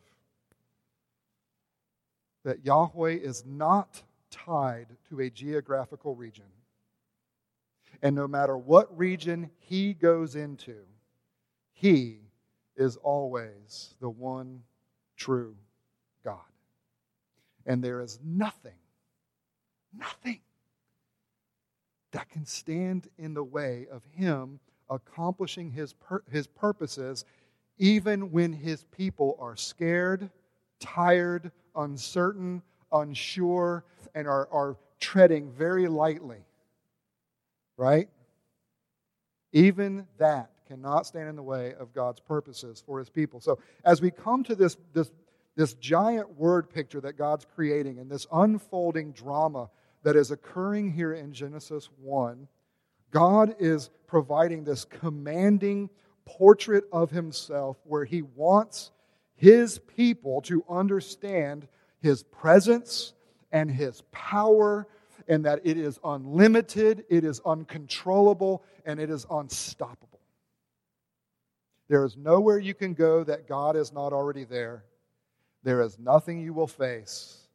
That 2.44 2.64
Yahweh 2.64 3.14
is 3.14 3.44
not 3.46 4.02
tied 4.30 4.86
to 5.08 5.20
a 5.20 5.30
geographical 5.30 6.14
region. 6.14 6.44
And 8.02 8.14
no 8.14 8.28
matter 8.28 8.56
what 8.56 8.96
region 8.96 9.50
he 9.58 9.92
goes 9.92 10.36
into, 10.36 10.76
he 11.72 12.20
is 12.76 12.96
always 12.96 13.94
the 14.00 14.08
one 14.08 14.62
true 15.16 15.56
God. 16.24 16.38
And 17.66 17.82
there 17.82 18.00
is 18.00 18.18
nothing, 18.24 18.78
nothing 19.96 20.40
that 22.12 22.30
can 22.30 22.46
stand 22.46 23.08
in 23.18 23.34
the 23.34 23.44
way 23.44 23.86
of 23.90 24.02
Him 24.12 24.60
accomplishing 24.88 25.70
His, 25.70 25.92
pur- 25.92 26.24
his 26.30 26.46
purposes, 26.46 27.24
even 27.78 28.30
when 28.30 28.52
His 28.52 28.84
people 28.84 29.36
are 29.40 29.56
scared, 29.56 30.30
tired, 30.80 31.52
uncertain, 31.78 32.62
unsure, 32.92 33.84
and 34.14 34.28
are, 34.28 34.48
are 34.52 34.76
treading 35.00 35.50
very 35.52 35.88
lightly. 35.88 36.44
Right? 37.76 38.08
Even 39.52 40.06
that 40.18 40.50
cannot 40.66 41.06
stand 41.06 41.28
in 41.28 41.36
the 41.36 41.42
way 41.42 41.74
of 41.74 41.94
God's 41.94 42.20
purposes 42.20 42.82
for 42.84 42.98
his 42.98 43.08
people. 43.08 43.40
So, 43.40 43.58
as 43.84 44.02
we 44.02 44.10
come 44.10 44.44
to 44.44 44.54
this, 44.54 44.76
this 44.92 45.10
this 45.58 45.74
giant 45.74 46.38
word 46.38 46.70
picture 46.70 47.00
that 47.00 47.18
God's 47.18 47.44
creating 47.56 47.98
and 47.98 48.08
this 48.08 48.28
unfolding 48.30 49.10
drama 49.10 49.68
that 50.04 50.14
is 50.14 50.30
occurring 50.30 50.92
here 50.92 51.14
in 51.14 51.32
Genesis 51.32 51.90
1, 52.00 52.46
God 53.10 53.56
is 53.58 53.90
providing 54.06 54.62
this 54.62 54.84
commanding 54.84 55.90
portrait 56.24 56.84
of 56.92 57.10
himself 57.10 57.76
where 57.82 58.04
he 58.04 58.22
wants 58.22 58.92
his 59.38 59.78
people 59.78 60.42
to 60.42 60.64
understand 60.68 61.68
his 62.00 62.24
presence 62.24 63.14
and 63.52 63.70
his 63.70 64.02
power 64.12 64.86
and 65.28 65.44
that 65.44 65.60
it 65.64 65.78
is 65.78 65.98
unlimited, 66.04 67.04
it 67.08 67.24
is 67.24 67.40
uncontrollable, 67.46 68.64
and 68.84 68.98
it 68.98 69.10
is 69.10 69.26
unstoppable. 69.30 70.20
There 71.88 72.04
is 72.04 72.16
nowhere 72.16 72.58
you 72.58 72.74
can 72.74 72.94
go 72.94 73.24
that 73.24 73.46
God 73.48 73.76
is 73.76 73.92
not 73.92 74.12
already 74.12 74.44
there. 74.44 74.84
There 75.62 75.82
is 75.82 75.98
nothing 75.98 76.40
you 76.40 76.52
will 76.52 76.66
face 76.66 77.48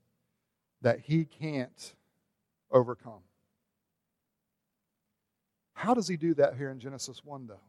that 0.82 1.00
he 1.00 1.26
can't 1.26 1.94
overcome. 2.72 3.22
How 5.74 5.94
does 5.94 6.08
he 6.08 6.16
do 6.16 6.34
that 6.36 6.56
here 6.56 6.70
in 6.70 6.80
Genesis 6.80 7.24
1, 7.26 7.48
though? 7.48 7.60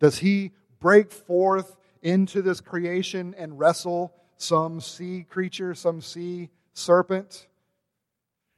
Does 0.00 0.18
he 0.18 0.52
break 0.80 1.10
forth 1.10 1.76
into 2.04 2.42
this 2.42 2.60
creation 2.60 3.34
and 3.36 3.58
wrestle 3.58 4.14
some 4.36 4.80
sea 4.80 5.26
creature, 5.28 5.74
some 5.74 6.00
sea 6.00 6.50
serpent? 6.74 7.48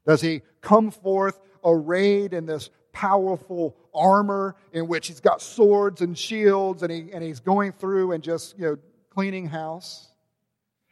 Does 0.06 0.20
he 0.20 0.42
come 0.60 0.90
forth 0.90 1.40
arrayed 1.64 2.34
in 2.34 2.44
this 2.44 2.70
powerful 2.92 3.76
armor 3.94 4.56
in 4.72 4.88
which 4.88 5.08
he's 5.08 5.20
got 5.20 5.40
swords 5.40 6.00
and 6.00 6.16
shields 6.16 6.82
and, 6.82 6.92
he, 6.92 7.10
and 7.12 7.22
he's 7.22 7.40
going 7.40 7.72
through 7.72 8.12
and 8.12 8.22
just, 8.22 8.58
you 8.58 8.64
know, 8.64 8.78
cleaning 9.10 9.46
house? 9.46 10.08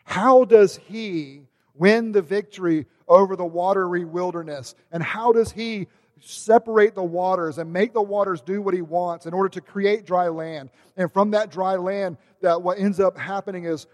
How 0.05 0.45
does 0.45 0.77
he 0.77 1.43
win 1.75 2.13
the 2.13 2.23
victory 2.23 2.87
over 3.09 3.37
the 3.37 3.45
watery 3.45 4.05
wilderness? 4.05 4.75
And 4.93 5.03
how 5.03 5.33
does 5.33 5.53
he 5.53 5.89
separate 6.25 6.95
the 6.95 7.03
waters 7.03 7.59
and 7.59 7.73
make 7.73 7.93
the 7.93 8.03
waters 8.03 8.41
do 8.41 8.63
what 8.63 8.75
he 8.75 8.83
wants 8.83 9.27
in 9.27 9.35
order 9.35 9.49
to 9.51 9.61
create 9.61 10.07
dry 10.07 10.29
land? 10.29 10.71
And 10.97 11.13
from 11.13 11.31
that 11.33 11.51
dry 11.51 11.77
land, 11.77 12.17
that 12.41 12.63
what 12.63 12.79
ends 12.79 13.01
up 13.01 13.17
happening 13.19 13.65
is 13.65 13.87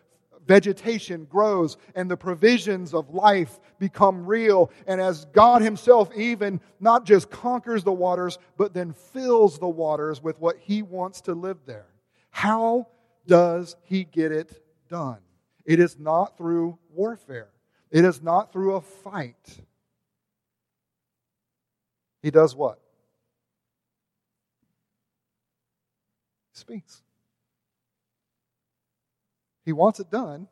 vegetation 0.47 1.27
grows 1.27 1.77
and 1.95 2.11
the 2.11 2.17
provisions 2.17 2.95
of 2.95 3.15
life 3.15 3.61
become 3.79 4.27
real. 4.27 4.71
And 4.87 5.01
as 5.01 5.27
God 5.27 5.63
Himself 5.63 6.11
even 6.17 6.61
not 6.81 7.05
just 7.05 7.31
conquers 7.31 7.85
the 7.85 7.93
waters, 7.93 8.39
but 8.57 8.75
then 8.75 8.93
fills 8.93 9.59
the 9.59 9.69
waters 9.69 10.23
with 10.23 10.41
what 10.41 10.57
He 10.59 10.83
wants 10.83 11.21
to 11.23 11.35
live 11.35 11.59
there. 11.67 11.87
How 12.31 12.89
does 13.27 13.77
he 13.83 14.05
get 14.05 14.33
it 14.33 14.65
done? 14.89 15.19
It 15.65 15.79
is 15.79 15.99
not 15.99 16.37
through 16.37 16.79
warfare, 16.93 17.51
it 17.91 18.05
is 18.05 18.23
not 18.23 18.53
through 18.53 18.75
a 18.75 18.81
fight. 18.81 19.61
He 22.23 22.31
does 22.31 22.55
what? 22.55 22.79
He 26.53 26.59
speaks. 26.59 27.03
He 29.65 29.73
wants 29.73 30.01
it 30.01 30.11
done, 30.11 30.49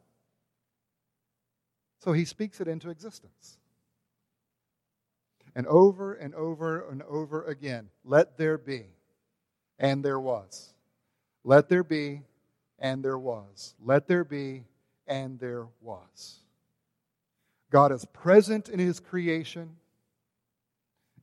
so 1.99 2.13
he 2.13 2.25
speaks 2.25 2.61
it 2.61 2.69
into 2.69 2.91
existence. 2.91 3.59
And 5.55 5.67
over 5.67 6.15
and 6.15 6.35
over 6.35 6.89
and 6.89 7.03
over 7.03 7.45
again, 7.45 7.89
let 8.05 8.39
there 8.39 8.59
be, 8.59 8.85
and 9.79 10.05
there 10.05 10.21
was. 10.21 10.73
Let 11.43 11.69
there 11.69 11.83
be, 11.83 12.23
and 12.79 13.03
there 13.03 13.19
was. 13.19 13.75
Let 13.83 14.07
there 14.07 14.25
be, 14.25 14.65
and 15.07 15.41
there 15.41 15.67
was. 15.81 16.41
God 17.71 17.91
is 17.91 18.05
present 18.05 18.69
in 18.69 18.79
his 18.79 19.01
creation, 19.01 19.77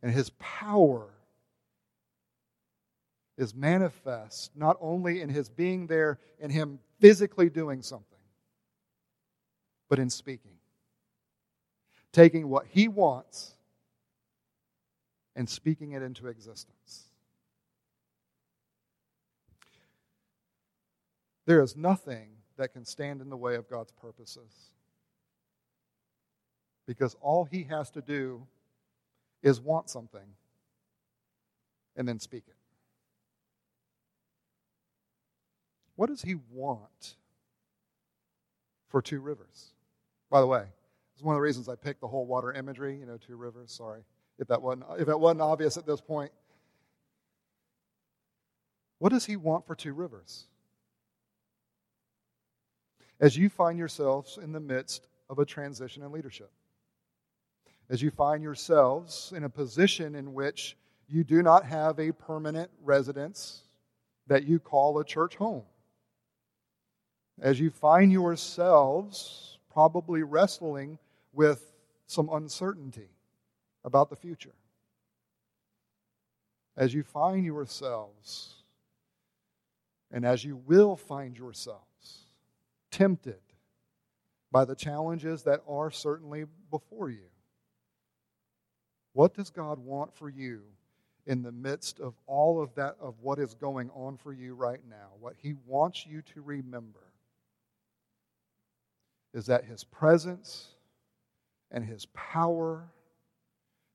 and 0.05 0.13
his 0.13 0.29
power 0.37 1.07
is 3.39 3.55
manifest 3.55 4.51
not 4.55 4.77
only 4.79 5.19
in 5.19 5.29
his 5.29 5.49
being 5.49 5.87
there 5.87 6.19
and 6.39 6.51
him 6.51 6.77
physically 6.99 7.49
doing 7.49 7.81
something, 7.81 8.19
but 9.89 9.97
in 9.97 10.11
speaking. 10.11 10.59
Taking 12.11 12.49
what 12.49 12.67
he 12.69 12.87
wants 12.87 13.55
and 15.35 15.49
speaking 15.49 15.93
it 15.93 16.03
into 16.03 16.27
existence. 16.27 17.05
There 21.47 21.63
is 21.63 21.75
nothing 21.75 22.27
that 22.57 22.73
can 22.73 22.85
stand 22.85 23.21
in 23.21 23.31
the 23.31 23.37
way 23.37 23.55
of 23.55 23.67
God's 23.67 23.91
purposes. 23.91 24.69
Because 26.85 27.15
all 27.21 27.45
he 27.45 27.63
has 27.63 27.89
to 27.89 28.01
do 28.01 28.45
is 29.45 29.61
want 29.61 29.89
something 29.89 30.27
and 31.95 32.05
then 32.05 32.19
speak 32.19 32.43
it. 32.47 32.55
What 35.95 36.09
does 36.09 36.23
he 36.23 36.35
want 36.51 37.15
for 38.89 39.01
two 39.01 39.21
rivers? 39.21 39.71
By 40.29 40.41
the 40.41 40.47
way, 40.47 40.63
it's 41.13 41.23
one 41.23 41.35
of 41.35 41.37
the 41.37 41.43
reasons 41.43 41.69
I 41.69 41.75
picked 41.75 42.01
the 42.01 42.07
whole 42.07 42.25
water 42.25 42.51
imagery, 42.51 42.97
you 42.97 43.05
know, 43.05 43.17
two 43.17 43.37
rivers. 43.37 43.71
Sorry 43.71 44.01
if 44.39 44.47
that 44.47 44.61
wasn't, 44.61 44.85
if 44.97 45.05
that 45.05 45.19
wasn't 45.19 45.41
obvious 45.41 45.77
at 45.77 45.85
this 45.85 46.01
point. 46.01 46.31
What 48.97 49.11
does 49.11 49.25
he 49.25 49.37
want 49.37 49.67
for 49.67 49.75
two 49.75 49.93
rivers? 49.93 50.45
As 53.19 53.37
you 53.37 53.47
find 53.47 53.77
yourselves 53.77 54.39
in 54.41 54.51
the 54.51 54.59
midst 54.59 55.07
of 55.29 55.39
a 55.39 55.45
transition 55.45 56.03
in 56.03 56.11
leadership, 56.11 56.51
as 57.89 58.01
you 58.01 58.09
find 58.09 58.41
yourselves 58.41 59.33
in 59.35 59.43
a 59.43 59.49
position 59.49 60.15
in 60.15 60.33
which 60.33 60.75
you 61.07 61.23
do 61.23 61.43
not 61.43 61.65
have 61.65 61.99
a 61.99 62.11
permanent 62.11 62.69
residence 62.83 63.63
that 64.27 64.45
you 64.45 64.59
call 64.59 64.97
a 64.97 65.05
church 65.05 65.35
home, 65.35 65.63
as 67.39 67.59
you 67.59 67.69
find 67.69 68.11
yourselves 68.11 69.59
probably 69.71 70.23
wrestling 70.23 70.97
with 71.31 71.73
some 72.07 72.29
uncertainty 72.31 73.09
about 73.83 74.09
the 74.09 74.15
future, 74.15 74.55
as 76.75 76.93
you 76.93 77.03
find 77.03 77.45
yourselves, 77.45 78.63
and 80.11 80.25
as 80.25 80.43
you 80.43 80.55
will 80.65 80.95
find 80.95 81.37
yourselves 81.37 82.25
tempted 82.89 83.41
by 84.51 84.65
the 84.65 84.75
challenges 84.75 85.43
that 85.43 85.61
are 85.67 85.91
certainly 85.91 86.45
before 86.71 87.09
you, 87.09 87.27
what 89.15 89.33
does 89.33 89.49
God 89.49 89.79
want 89.79 90.13
for 90.13 90.27
you 90.27 90.59
in 91.25 91.41
the 91.41 91.51
midst 91.51 92.01
of 92.01 92.15
all 92.27 92.61
of 92.61 92.75
that, 92.75 92.97
of 92.99 93.15
what 93.21 93.39
is 93.39 93.53
going 93.53 93.89
on 93.91 94.17
for 94.17 94.33
you 94.33 94.55
right 94.55 94.81
now? 94.89 95.11
What 95.21 95.35
He 95.37 95.53
wants 95.65 96.05
you 96.05 96.21
to 96.33 96.41
remember 96.41 96.99
is 99.33 99.45
that 99.45 99.63
His 99.63 99.85
presence 99.85 100.67
and 101.71 101.85
His 101.85 102.07
power 102.07 102.89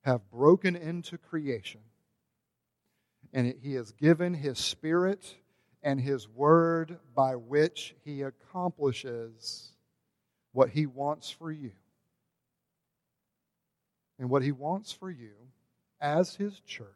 have 0.05 0.31
broken 0.31 0.75
into 0.75 1.19
creation. 1.19 1.83
And 3.35 3.55
He 3.61 3.75
has 3.75 3.93
given 3.93 4.33
His 4.33 4.59
Spirit 4.59 5.37
and 5.83 6.01
His 6.01 6.31
Word 6.31 6.99
by 7.15 7.37
which 7.37 7.95
He 8.07 8.23
accomplishes 8.23 9.73
what 10.53 10.71
He 10.71 10.87
wants 10.87 11.31
for 11.31 11.53
you. 11.53 11.73
And 14.21 14.29
what 14.29 14.43
He 14.43 14.53
wants 14.53 14.93
for 14.93 15.11
you 15.11 15.33
as 16.01 16.37
His 16.37 16.61
church 16.61 16.87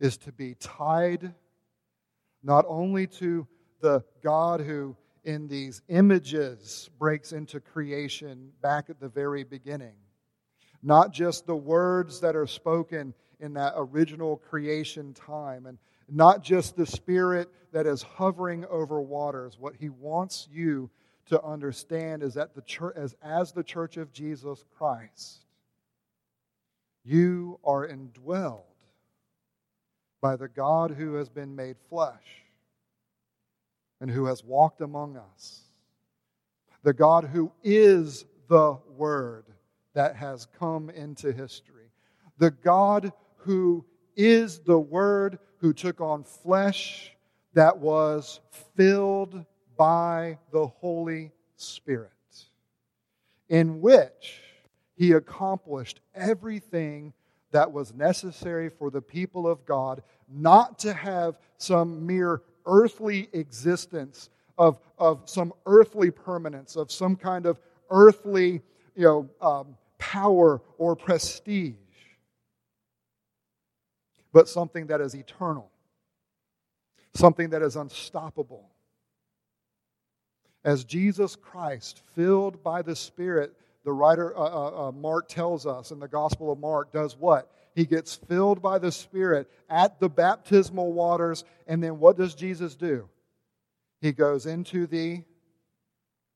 is 0.00 0.16
to 0.16 0.32
be 0.32 0.54
tied 0.54 1.34
not 2.42 2.64
only 2.66 3.06
to 3.06 3.46
the 3.80 4.02
God 4.22 4.60
who 4.60 4.96
in 5.24 5.46
these 5.46 5.82
images 5.88 6.88
breaks 6.98 7.32
into 7.32 7.60
creation 7.60 8.50
back 8.62 8.88
at 8.88 9.00
the 9.00 9.08
very 9.08 9.44
beginning. 9.44 9.96
Not 10.82 11.12
just 11.12 11.46
the 11.46 11.56
words 11.56 12.20
that 12.20 12.34
are 12.34 12.46
spoken 12.46 13.12
in 13.38 13.52
that 13.54 13.74
original 13.76 14.38
creation 14.38 15.12
time, 15.12 15.66
and 15.66 15.76
not 16.08 16.42
just 16.42 16.76
the 16.76 16.86
spirit 16.86 17.50
that 17.72 17.86
is 17.86 18.02
hovering 18.02 18.64
over 18.70 19.00
waters. 19.00 19.58
What 19.58 19.74
he 19.76 19.90
wants 19.90 20.48
you 20.50 20.88
to 21.28 21.42
understand 21.42 22.22
is 22.22 22.34
that 22.34 22.54
the 22.54 22.62
church, 22.62 22.94
as, 22.96 23.14
as 23.22 23.52
the 23.52 23.62
church 23.62 23.96
of 23.96 24.12
Jesus 24.12 24.64
Christ, 24.76 25.44
you 27.04 27.58
are 27.64 27.86
indwelled 27.86 28.62
by 30.20 30.36
the 30.36 30.48
God 30.48 30.90
who 30.90 31.14
has 31.14 31.28
been 31.28 31.54
made 31.54 31.76
flesh 31.88 32.44
and 34.00 34.10
who 34.10 34.26
has 34.26 34.44
walked 34.44 34.80
among 34.80 35.16
us. 35.16 35.62
The 36.82 36.92
God 36.92 37.24
who 37.24 37.52
is 37.62 38.24
the 38.48 38.78
Word 38.96 39.44
that 39.94 40.16
has 40.16 40.46
come 40.58 40.90
into 40.90 41.32
history. 41.32 41.90
The 42.38 42.50
God 42.50 43.12
who 43.38 43.84
is 44.16 44.60
the 44.60 44.78
Word 44.78 45.38
who 45.58 45.72
took 45.72 46.00
on 46.00 46.24
flesh 46.24 47.12
that 47.54 47.78
was 47.78 48.40
filled 48.76 49.44
by 49.78 50.36
the 50.52 50.66
Holy 50.66 51.32
Spirit, 51.56 52.10
in 53.48 53.80
which 53.80 54.42
he 54.96 55.12
accomplished 55.12 56.00
everything 56.14 57.14
that 57.52 57.72
was 57.72 57.94
necessary 57.94 58.68
for 58.68 58.90
the 58.90 59.00
people 59.00 59.48
of 59.48 59.64
God 59.64 60.02
not 60.28 60.78
to 60.80 60.92
have 60.92 61.38
some 61.56 62.04
mere 62.04 62.42
earthly 62.66 63.30
existence, 63.32 64.28
of, 64.58 64.78
of 64.98 65.22
some 65.24 65.54
earthly 65.64 66.10
permanence, 66.10 66.76
of 66.76 66.92
some 66.92 67.16
kind 67.16 67.46
of 67.46 67.58
earthly 67.90 68.60
you 68.94 69.04
know, 69.04 69.28
um, 69.40 69.76
power 69.98 70.60
or 70.76 70.96
prestige, 70.96 71.74
but 74.32 74.48
something 74.48 74.88
that 74.88 75.00
is 75.00 75.14
eternal, 75.14 75.70
something 77.14 77.50
that 77.50 77.62
is 77.62 77.76
unstoppable. 77.76 78.68
As 80.68 80.84
Jesus 80.84 81.34
Christ, 81.34 82.02
filled 82.14 82.62
by 82.62 82.82
the 82.82 82.94
Spirit, 82.94 83.54
the 83.84 83.92
writer 83.94 84.36
uh, 84.36 84.42
uh, 84.42 84.88
uh 84.88 84.92
Mark 84.92 85.26
tells 85.26 85.64
us 85.64 85.92
in 85.92 85.98
the 85.98 86.06
Gospel 86.06 86.52
of 86.52 86.58
Mark, 86.58 86.92
does 86.92 87.16
what? 87.16 87.50
He 87.74 87.86
gets 87.86 88.16
filled 88.16 88.60
by 88.60 88.78
the 88.78 88.92
Spirit 88.92 89.50
at 89.70 89.98
the 89.98 90.10
baptismal 90.10 90.92
waters. 90.92 91.44
And 91.66 91.82
then 91.82 91.98
what 91.98 92.18
does 92.18 92.34
Jesus 92.34 92.76
do? 92.76 93.08
He 94.02 94.12
goes 94.12 94.44
into 94.44 94.86
the 94.86 95.22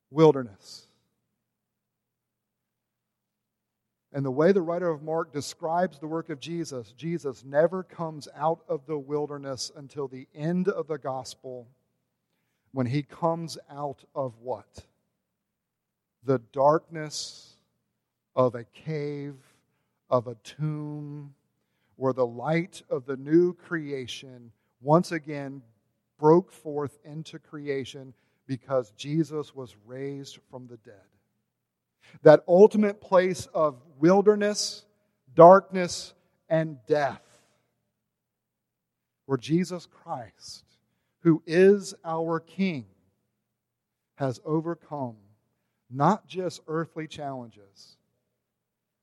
wilderness. 0.09 0.87
And 4.13 4.25
the 4.25 4.31
way 4.31 4.51
the 4.51 4.63
writer 4.63 4.89
of 4.89 5.03
Mark 5.03 5.31
describes 5.31 5.99
the 5.99 6.07
work 6.07 6.31
of 6.31 6.39
Jesus, 6.39 6.91
Jesus 6.93 7.45
never 7.45 7.83
comes 7.83 8.27
out 8.35 8.61
of 8.67 8.87
the 8.87 8.97
wilderness 8.97 9.71
until 9.75 10.07
the 10.07 10.27
end 10.33 10.69
of 10.69 10.87
the 10.87 10.97
gospel 10.97 11.67
when 12.73 12.87
he 12.87 13.03
comes 13.03 13.57
out 13.71 14.03
of 14.13 14.33
what? 14.41 14.85
The 16.25 16.39
darkness 16.51 17.55
of 18.35 18.55
a 18.55 18.63
cave 18.63 19.35
of 20.09 20.27
a 20.27 20.35
tomb 20.43 21.33
where 21.95 22.13
the 22.13 22.25
light 22.25 22.81
of 22.89 23.05
the 23.05 23.17
new 23.17 23.53
creation 23.53 24.51
once 24.81 25.11
again 25.11 25.61
broke 26.19 26.51
forth 26.51 26.97
into 27.05 27.39
creation 27.39 28.13
because 28.47 28.91
Jesus 28.97 29.55
was 29.55 29.75
raised 29.85 30.39
from 30.49 30.67
the 30.67 30.77
dead. 30.77 30.95
That 32.23 32.43
ultimate 32.47 33.01
place 33.01 33.47
of 33.53 33.81
wilderness, 33.99 34.85
darkness, 35.35 36.13
and 36.49 36.77
death, 36.87 37.23
where 39.25 39.37
Jesus 39.37 39.87
Christ, 39.87 40.65
who 41.23 41.41
is 41.45 41.93
our 42.05 42.39
King, 42.39 42.85
has 44.15 44.39
overcome 44.45 45.15
not 45.89 46.27
just 46.27 46.61
earthly 46.67 47.07
challenges 47.07 47.97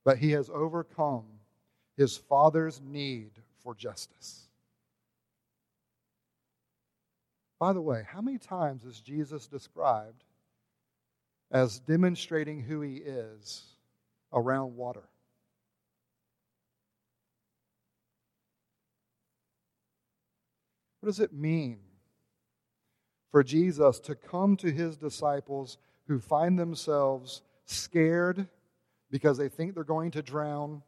but 0.04 0.18
he 0.18 0.32
has 0.32 0.50
overcome 0.50 1.24
his 1.96 2.16
father's 2.16 2.80
need 2.80 3.30
for 3.62 3.74
justice. 3.74 4.48
By 7.58 7.72
the 7.74 7.82
way, 7.82 8.04
how 8.10 8.22
many 8.22 8.38
times 8.38 8.84
is 8.84 9.00
Jesus 9.00 9.46
described 9.46 10.24
as 11.50 11.80
demonstrating 11.80 12.62
who 12.62 12.80
he 12.80 12.96
is 12.96 13.62
around 14.32 14.76
water? 14.76 15.04
What 21.00 21.08
does 21.08 21.20
it 21.20 21.32
mean 21.32 21.78
for 23.30 23.42
Jesus 23.42 24.00
to 24.00 24.14
come 24.14 24.56
to 24.56 24.70
his 24.70 24.96
disciples 24.96 25.78
who 26.06 26.18
find 26.18 26.58
themselves 26.58 27.42
scared 27.64 28.48
because 29.10 29.38
they 29.38 29.48
think 29.48 29.74
they're 29.74 29.84
going 29.84 30.10
to 30.12 30.22
drown, 30.22 30.82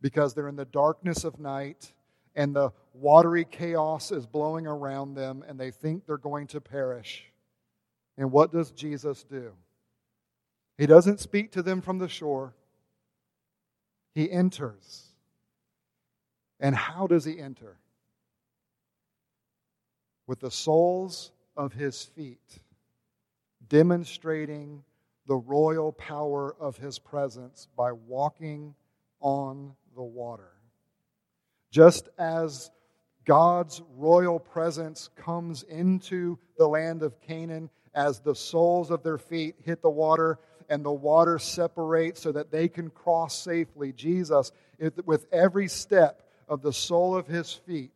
because 0.00 0.34
they're 0.34 0.48
in 0.48 0.56
the 0.56 0.64
darkness 0.66 1.24
of 1.24 1.38
night, 1.38 1.92
and 2.34 2.54
the 2.54 2.70
watery 2.92 3.44
chaos 3.44 4.12
is 4.12 4.26
blowing 4.26 4.66
around 4.66 5.14
them, 5.14 5.44
and 5.48 5.58
they 5.58 5.70
think 5.70 6.06
they're 6.06 6.16
going 6.16 6.46
to 6.48 6.60
perish. 6.60 7.24
And 8.18 8.30
what 8.30 8.52
does 8.52 8.70
Jesus 8.70 9.24
do? 9.24 9.52
He 10.78 10.86
doesn't 10.86 11.20
speak 11.20 11.52
to 11.52 11.62
them 11.62 11.80
from 11.80 11.98
the 11.98 12.08
shore, 12.08 12.54
he 14.14 14.30
enters. 14.30 15.04
And 16.60 16.74
how 16.74 17.06
does 17.06 17.24
he 17.24 17.38
enter? 17.38 17.76
With 20.26 20.40
the 20.40 20.50
soles 20.50 21.32
of 21.56 21.72
his 21.72 22.04
feet, 22.04 22.60
demonstrating 23.68 24.82
the 25.26 25.36
royal 25.36 25.92
power 25.92 26.54
of 26.60 26.76
his 26.76 26.98
presence 26.98 27.68
by 27.76 27.92
walking 27.92 28.74
on 29.20 29.74
the 29.94 30.02
water. 30.02 30.52
Just 31.70 32.08
as 32.18 32.70
God's 33.24 33.82
royal 33.96 34.38
presence 34.38 35.10
comes 35.16 35.64
into 35.64 36.38
the 36.56 36.66
land 36.66 37.02
of 37.02 37.20
Canaan 37.20 37.68
as 37.94 38.20
the 38.20 38.34
soles 38.34 38.90
of 38.90 39.02
their 39.02 39.18
feet 39.18 39.56
hit 39.64 39.82
the 39.82 39.90
water 39.90 40.38
and 40.68 40.84
the 40.84 40.92
water 40.92 41.38
separates 41.38 42.20
so 42.20 42.32
that 42.32 42.50
they 42.50 42.68
can 42.68 42.90
cross 42.90 43.36
safely. 43.36 43.92
Jesus, 43.92 44.52
with 45.04 45.26
every 45.32 45.68
step 45.68 46.22
of 46.48 46.62
the 46.62 46.72
sole 46.72 47.16
of 47.16 47.26
his 47.26 47.52
feet, 47.52 47.92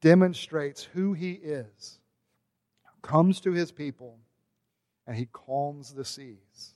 demonstrates 0.00 0.82
who 0.82 1.12
he 1.12 1.32
is, 1.32 1.98
comes 3.02 3.40
to 3.40 3.52
his 3.52 3.70
people, 3.70 4.18
and 5.06 5.16
he 5.16 5.26
calms 5.26 5.92
the 5.92 6.04
seas. 6.04 6.74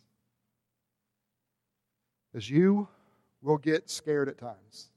As 2.34 2.50
you 2.50 2.88
will 3.42 3.58
get 3.58 3.88
scared 3.88 4.28
at 4.28 4.38
times, 4.38 4.88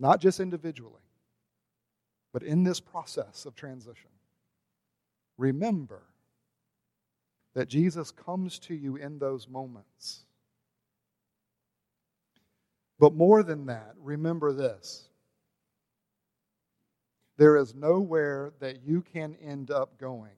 not 0.00 0.20
just 0.20 0.40
individually, 0.40 1.00
but 2.32 2.42
in 2.42 2.64
this 2.64 2.80
process 2.80 3.46
of 3.46 3.54
transition. 3.54 4.10
Remember 5.38 6.02
that 7.54 7.68
Jesus 7.68 8.10
comes 8.10 8.58
to 8.60 8.74
you 8.74 8.96
in 8.96 9.18
those 9.18 9.48
moments. 9.48 10.24
But 12.98 13.14
more 13.14 13.42
than 13.42 13.66
that, 13.66 13.94
remember 13.98 14.52
this 14.52 15.08
there 17.36 17.56
is 17.56 17.74
nowhere 17.74 18.52
that 18.60 18.82
you 18.84 19.02
can 19.02 19.36
end 19.42 19.70
up 19.70 19.98
going 19.98 20.30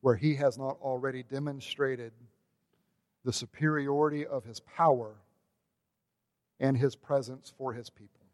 where 0.00 0.14
he 0.14 0.34
has 0.36 0.58
not 0.58 0.78
already 0.80 1.22
demonstrated 1.22 2.12
the 3.24 3.32
superiority 3.32 4.26
of 4.26 4.44
his 4.44 4.60
power 4.60 5.14
and 6.60 6.76
his 6.76 6.94
presence 6.94 7.52
for 7.56 7.72
his 7.72 7.90
people. 7.90 8.26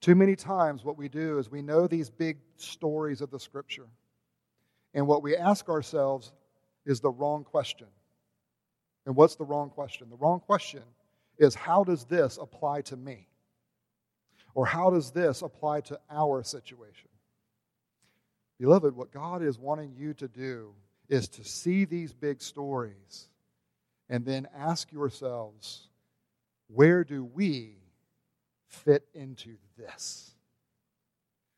Too 0.00 0.14
many 0.14 0.36
times, 0.36 0.84
what 0.84 0.98
we 0.98 1.08
do 1.08 1.38
is 1.38 1.50
we 1.50 1.62
know 1.62 1.86
these 1.86 2.10
big 2.10 2.38
stories 2.56 3.20
of 3.20 3.30
the 3.30 3.40
scripture, 3.40 3.86
and 4.92 5.06
what 5.06 5.22
we 5.22 5.36
ask 5.36 5.68
ourselves 5.68 6.32
is 6.86 7.00
the 7.00 7.10
wrong 7.10 7.42
question. 7.42 7.86
And 9.06 9.16
what's 9.16 9.36
the 9.36 9.44
wrong 9.44 9.70
question? 9.70 10.08
The 10.10 10.16
wrong 10.16 10.40
question 10.40 10.82
is 11.38 11.54
how 11.54 11.84
does 11.84 12.04
this 12.04 12.38
apply 12.40 12.82
to 12.82 12.96
me? 12.96 13.26
Or 14.54 14.66
how 14.66 14.90
does 14.90 15.10
this 15.10 15.42
apply 15.42 15.80
to 15.82 15.98
our 16.10 16.42
situation? 16.42 17.08
Beloved, 18.58 18.94
what 18.94 19.12
God 19.12 19.42
is 19.42 19.58
wanting 19.58 19.94
you 19.96 20.14
to 20.14 20.28
do 20.28 20.72
is 21.08 21.28
to 21.28 21.44
see 21.44 21.84
these 21.84 22.12
big 22.12 22.40
stories 22.40 23.28
and 24.08 24.24
then 24.24 24.46
ask 24.56 24.92
yourselves, 24.92 25.88
where 26.68 27.04
do 27.04 27.24
we 27.24 27.76
fit 28.68 29.04
into 29.12 29.56
this? 29.76 30.30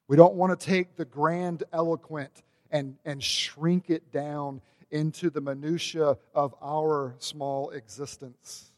We 0.09 0.17
don't 0.17 0.35
want 0.35 0.59
to 0.59 0.67
take 0.67 0.97
the 0.97 1.05
grand 1.05 1.65
eloquent 1.73 2.43
and, 2.71 2.97
and 3.05 3.23
shrink 3.23 3.91
it 3.91 4.11
down 4.13 4.61
into 4.91 5.31
the 5.31 5.41
minutiae 5.41 6.17
of 6.35 6.55
our 6.63 7.15
small 7.19 7.71
existence. 7.71 8.73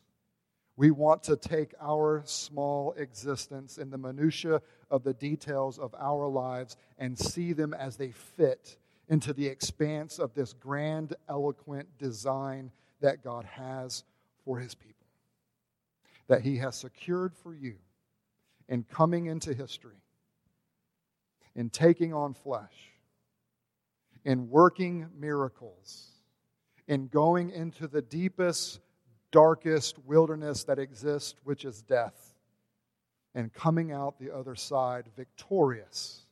We 0.79 0.93
want 0.93 1.25
to 1.25 1.35
take 1.35 1.75
our 1.81 2.23
small 2.25 2.93
existence 2.97 3.79
in 3.79 3.91
the 3.91 3.99
minutiae 3.99 4.63
of 4.93 5.03
the 5.03 5.13
details 5.13 5.77
of 5.77 5.93
our 5.99 6.29
lives 6.29 6.77
and 6.99 7.19
see 7.19 7.53
them 7.53 7.75
as 7.75 7.97
they 7.97 8.13
fit 8.13 8.77
into 9.09 9.33
the 9.33 9.49
expanse 9.49 10.21
of 10.21 10.35
this 10.35 10.53
grand, 10.53 11.17
eloquent 11.29 11.89
design 11.99 12.71
that 13.01 13.25
God 13.25 13.45
has 13.45 14.05
for 14.45 14.61
his 14.61 14.77
people, 14.77 15.09
that 16.29 16.43
he 16.43 16.59
has 16.59 16.77
secured 16.77 17.35
for 17.35 17.53
you 17.53 17.75
in 18.69 18.85
coming 18.85 19.27
into 19.27 19.55
history, 19.55 20.01
in 21.57 21.71
taking 21.71 22.15
on 22.15 22.35
flesh, 22.35 22.93
in 24.25 24.49
working 24.49 25.09
miracles, 25.19 26.07
in 26.87 27.09
going 27.09 27.51
into 27.51 27.89
the 27.89 28.01
deepest, 28.01 28.79
darkest 29.31 29.99
wilderness 30.07 30.65
that 30.65 30.79
exists, 30.79 31.35
which 31.45 31.65
is 31.65 31.83
death, 31.83 32.35
and 33.35 33.53
coming 33.53 33.93
out 33.93 34.19
the 34.19 34.35
other 34.35 34.55
side 34.55 35.07
victorious 35.17 36.27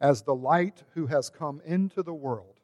as 0.00 0.22
the 0.22 0.34
light 0.34 0.82
who 0.94 1.06
has 1.06 1.28
come 1.28 1.60
into 1.64 2.02
the 2.02 2.14
world, 2.14 2.60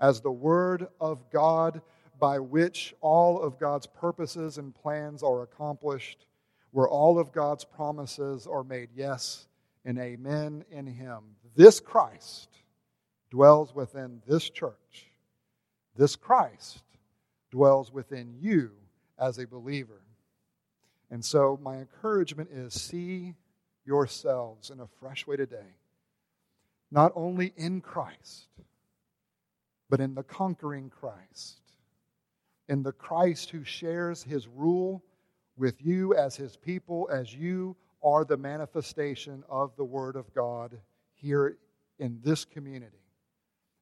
as 0.00 0.20
the 0.20 0.32
Word 0.32 0.88
of 1.00 1.30
God 1.30 1.82
by 2.18 2.38
which 2.38 2.94
all 3.00 3.42
of 3.42 3.58
God's 3.58 3.86
purposes 3.86 4.56
and 4.56 4.74
plans 4.74 5.22
are 5.22 5.42
accomplished, 5.42 6.26
where 6.70 6.88
all 6.88 7.18
of 7.18 7.32
God's 7.32 7.64
promises 7.64 8.46
are 8.46 8.64
made 8.64 8.88
yes 8.94 9.48
and 9.84 9.98
amen 9.98 10.64
in 10.70 10.86
Him. 10.86 11.18
This 11.54 11.78
Christ 11.80 12.48
dwells 13.30 13.74
within 13.74 14.22
this 14.26 14.48
church. 14.48 15.10
This 15.94 16.16
Christ 16.16 16.82
dwells 17.56 17.90
within 17.90 18.34
you 18.38 18.70
as 19.18 19.38
a 19.38 19.46
believer. 19.46 20.02
And 21.10 21.24
so, 21.24 21.58
my 21.62 21.76
encouragement 21.76 22.50
is 22.52 22.74
see 22.74 23.32
yourselves 23.86 24.68
in 24.68 24.80
a 24.80 24.86
fresh 25.00 25.26
way 25.26 25.36
today 25.36 25.72
not 26.90 27.12
only 27.16 27.52
in 27.56 27.80
Christ, 27.80 28.48
but 29.88 30.00
in 30.00 30.14
the 30.14 30.22
conquering 30.22 30.90
Christ, 30.90 31.60
in 32.68 32.82
the 32.82 32.92
Christ 32.92 33.50
who 33.50 33.64
shares 33.64 34.22
his 34.22 34.46
rule 34.46 35.02
with 35.56 35.84
you 35.84 36.14
as 36.14 36.36
his 36.36 36.56
people, 36.56 37.08
as 37.10 37.34
you 37.34 37.74
are 38.04 38.24
the 38.24 38.36
manifestation 38.36 39.42
of 39.48 39.74
the 39.76 39.84
Word 39.84 40.14
of 40.14 40.32
God 40.34 40.78
here 41.14 41.56
in 41.98 42.20
this 42.22 42.44
community, 42.44 43.02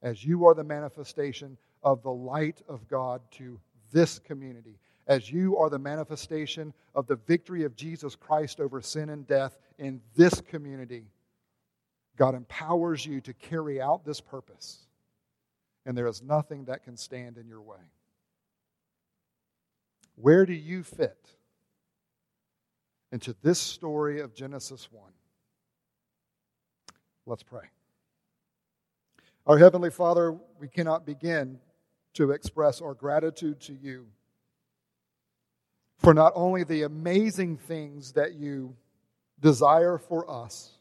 as 0.00 0.24
you 0.24 0.46
are 0.46 0.54
the 0.54 0.64
manifestation 0.64 1.58
of 1.84 2.02
the 2.02 2.10
light 2.10 2.62
of 2.68 2.88
God 2.88 3.20
to 3.32 3.60
this 3.92 4.18
community, 4.18 4.78
as 5.06 5.30
you 5.30 5.56
are 5.58 5.70
the 5.70 5.78
manifestation 5.78 6.72
of 6.94 7.06
the 7.06 7.16
victory 7.16 7.64
of 7.64 7.76
Jesus 7.76 8.16
Christ 8.16 8.58
over 8.58 8.80
sin 8.80 9.10
and 9.10 9.26
death 9.26 9.58
in 9.78 10.00
this 10.16 10.40
community 10.40 11.04
God 12.16 12.34
empowers 12.34 13.04
you 13.04 13.20
to 13.22 13.32
carry 13.32 13.80
out 13.80 14.04
this 14.04 14.20
purpose, 14.20 14.86
and 15.84 15.96
there 15.96 16.06
is 16.06 16.22
nothing 16.22 16.66
that 16.66 16.84
can 16.84 16.96
stand 16.96 17.38
in 17.38 17.48
your 17.48 17.60
way. 17.60 17.80
Where 20.16 20.46
do 20.46 20.52
you 20.52 20.84
fit 20.84 21.18
into 23.10 23.34
this 23.42 23.58
story 23.58 24.20
of 24.20 24.34
Genesis 24.34 24.88
1? 24.92 25.10
Let's 27.26 27.42
pray. 27.42 27.66
Our 29.46 29.58
Heavenly 29.58 29.90
Father, 29.90 30.38
we 30.60 30.68
cannot 30.68 31.04
begin 31.04 31.58
to 32.14 32.30
express 32.30 32.80
our 32.80 32.94
gratitude 32.94 33.60
to 33.60 33.72
you 33.72 34.06
for 35.98 36.14
not 36.14 36.32
only 36.34 36.64
the 36.64 36.82
amazing 36.82 37.56
things 37.56 38.12
that 38.12 38.34
you 38.34 38.74
desire 39.40 39.98
for 39.98 40.28
us 40.30 40.72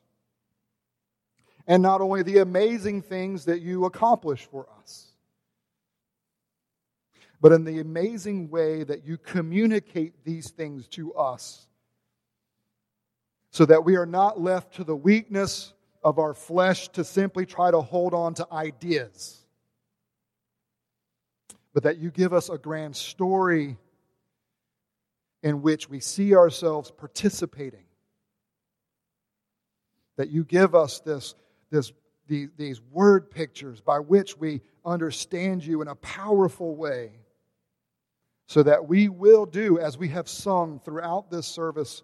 and 1.68 1.82
not 1.82 2.02
only 2.02 2.24
the 2.24 2.40
amazing 2.40 3.02
things 3.02 3.46
that 3.46 3.62
you 3.62 3.86
accomplish 3.86 4.46
for 4.46 4.68
us, 4.82 5.08
but 7.40 7.52
in 7.52 7.64
the 7.64 7.80
amazing 7.80 8.50
way 8.50 8.84
that 8.84 9.06
you 9.06 9.18
communicate 9.18 10.14
these 10.24 10.50
things 10.52 10.88
to 10.88 11.14
us 11.14 11.68
so 13.52 13.66
that 13.66 13.84
we 13.84 13.96
are 13.96 14.06
not 14.06 14.42
left 14.42 14.74
to 14.76 14.84
the 14.84 14.96
weakness 14.96 15.74
of 16.04 16.20
our 16.20 16.34
flesh 16.34 16.88
to 16.90 17.04
simply 17.04 17.46
try 17.46 17.70
to 17.70 17.82
hold 17.82 18.14
on 18.14 18.34
to 18.34 18.48
ideas, 18.52 19.43
but 21.74 21.84
that 21.84 21.98
you 21.98 22.12
give 22.12 22.34
us 22.34 22.50
a 22.50 22.58
grand 22.58 22.96
story 22.96 23.78
in 25.42 25.62
which 25.62 25.90
we 25.90 26.00
see 26.00 26.36
ourselves 26.36 26.92
participating. 26.92 27.86
That 30.18 30.30
you 30.30 30.44
give 30.44 30.76
us 30.76 31.00
this 31.00 31.36
this, 31.72 31.92
these, 32.28 32.50
these 32.56 32.82
word 32.92 33.32
pictures 33.32 33.82
by 33.82 34.00
which 34.00 34.38
we 34.38 34.62
understand 34.86 35.66
you 35.66 35.82
in 35.82 35.88
a 35.88 35.96
powerful 35.96 36.76
way. 36.76 37.12
so 38.48 38.62
that 38.64 38.88
we 38.88 39.10
will 39.10 39.46
do 39.46 39.80
as 39.80 39.98
we 39.98 40.10
have 40.10 40.28
sung 40.30 40.80
throughout 40.80 41.32
this 41.32 41.48
service, 41.48 42.04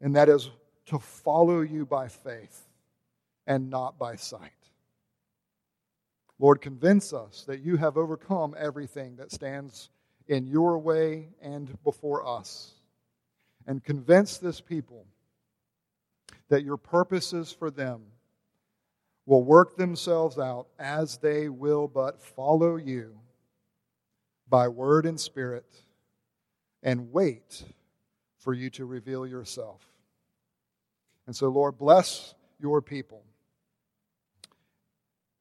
and 0.00 0.16
that 0.16 0.28
is 0.28 0.50
to 0.86 0.98
follow 0.98 1.60
you 1.60 1.86
by 1.86 2.08
faith 2.08 2.68
and 3.46 3.70
not 3.70 3.98
by 3.98 4.16
sight. 4.16 4.50
Lord, 6.44 6.60
convince 6.60 7.14
us 7.14 7.44
that 7.46 7.62
you 7.62 7.78
have 7.78 7.96
overcome 7.96 8.54
everything 8.58 9.16
that 9.16 9.32
stands 9.32 9.88
in 10.28 10.46
your 10.46 10.78
way 10.78 11.30
and 11.40 11.82
before 11.82 12.28
us. 12.28 12.74
And 13.66 13.82
convince 13.82 14.36
this 14.36 14.60
people 14.60 15.06
that 16.50 16.62
your 16.62 16.76
purposes 16.76 17.50
for 17.50 17.70
them 17.70 18.02
will 19.24 19.42
work 19.42 19.78
themselves 19.78 20.38
out 20.38 20.66
as 20.78 21.16
they 21.16 21.48
will 21.48 21.88
but 21.88 22.20
follow 22.20 22.76
you 22.76 23.18
by 24.46 24.68
word 24.68 25.06
and 25.06 25.18
spirit 25.18 25.64
and 26.82 27.10
wait 27.10 27.64
for 28.36 28.52
you 28.52 28.68
to 28.68 28.84
reveal 28.84 29.26
yourself. 29.26 29.80
And 31.26 31.34
so, 31.34 31.48
Lord, 31.48 31.78
bless 31.78 32.34
your 32.60 32.82
people. 32.82 33.22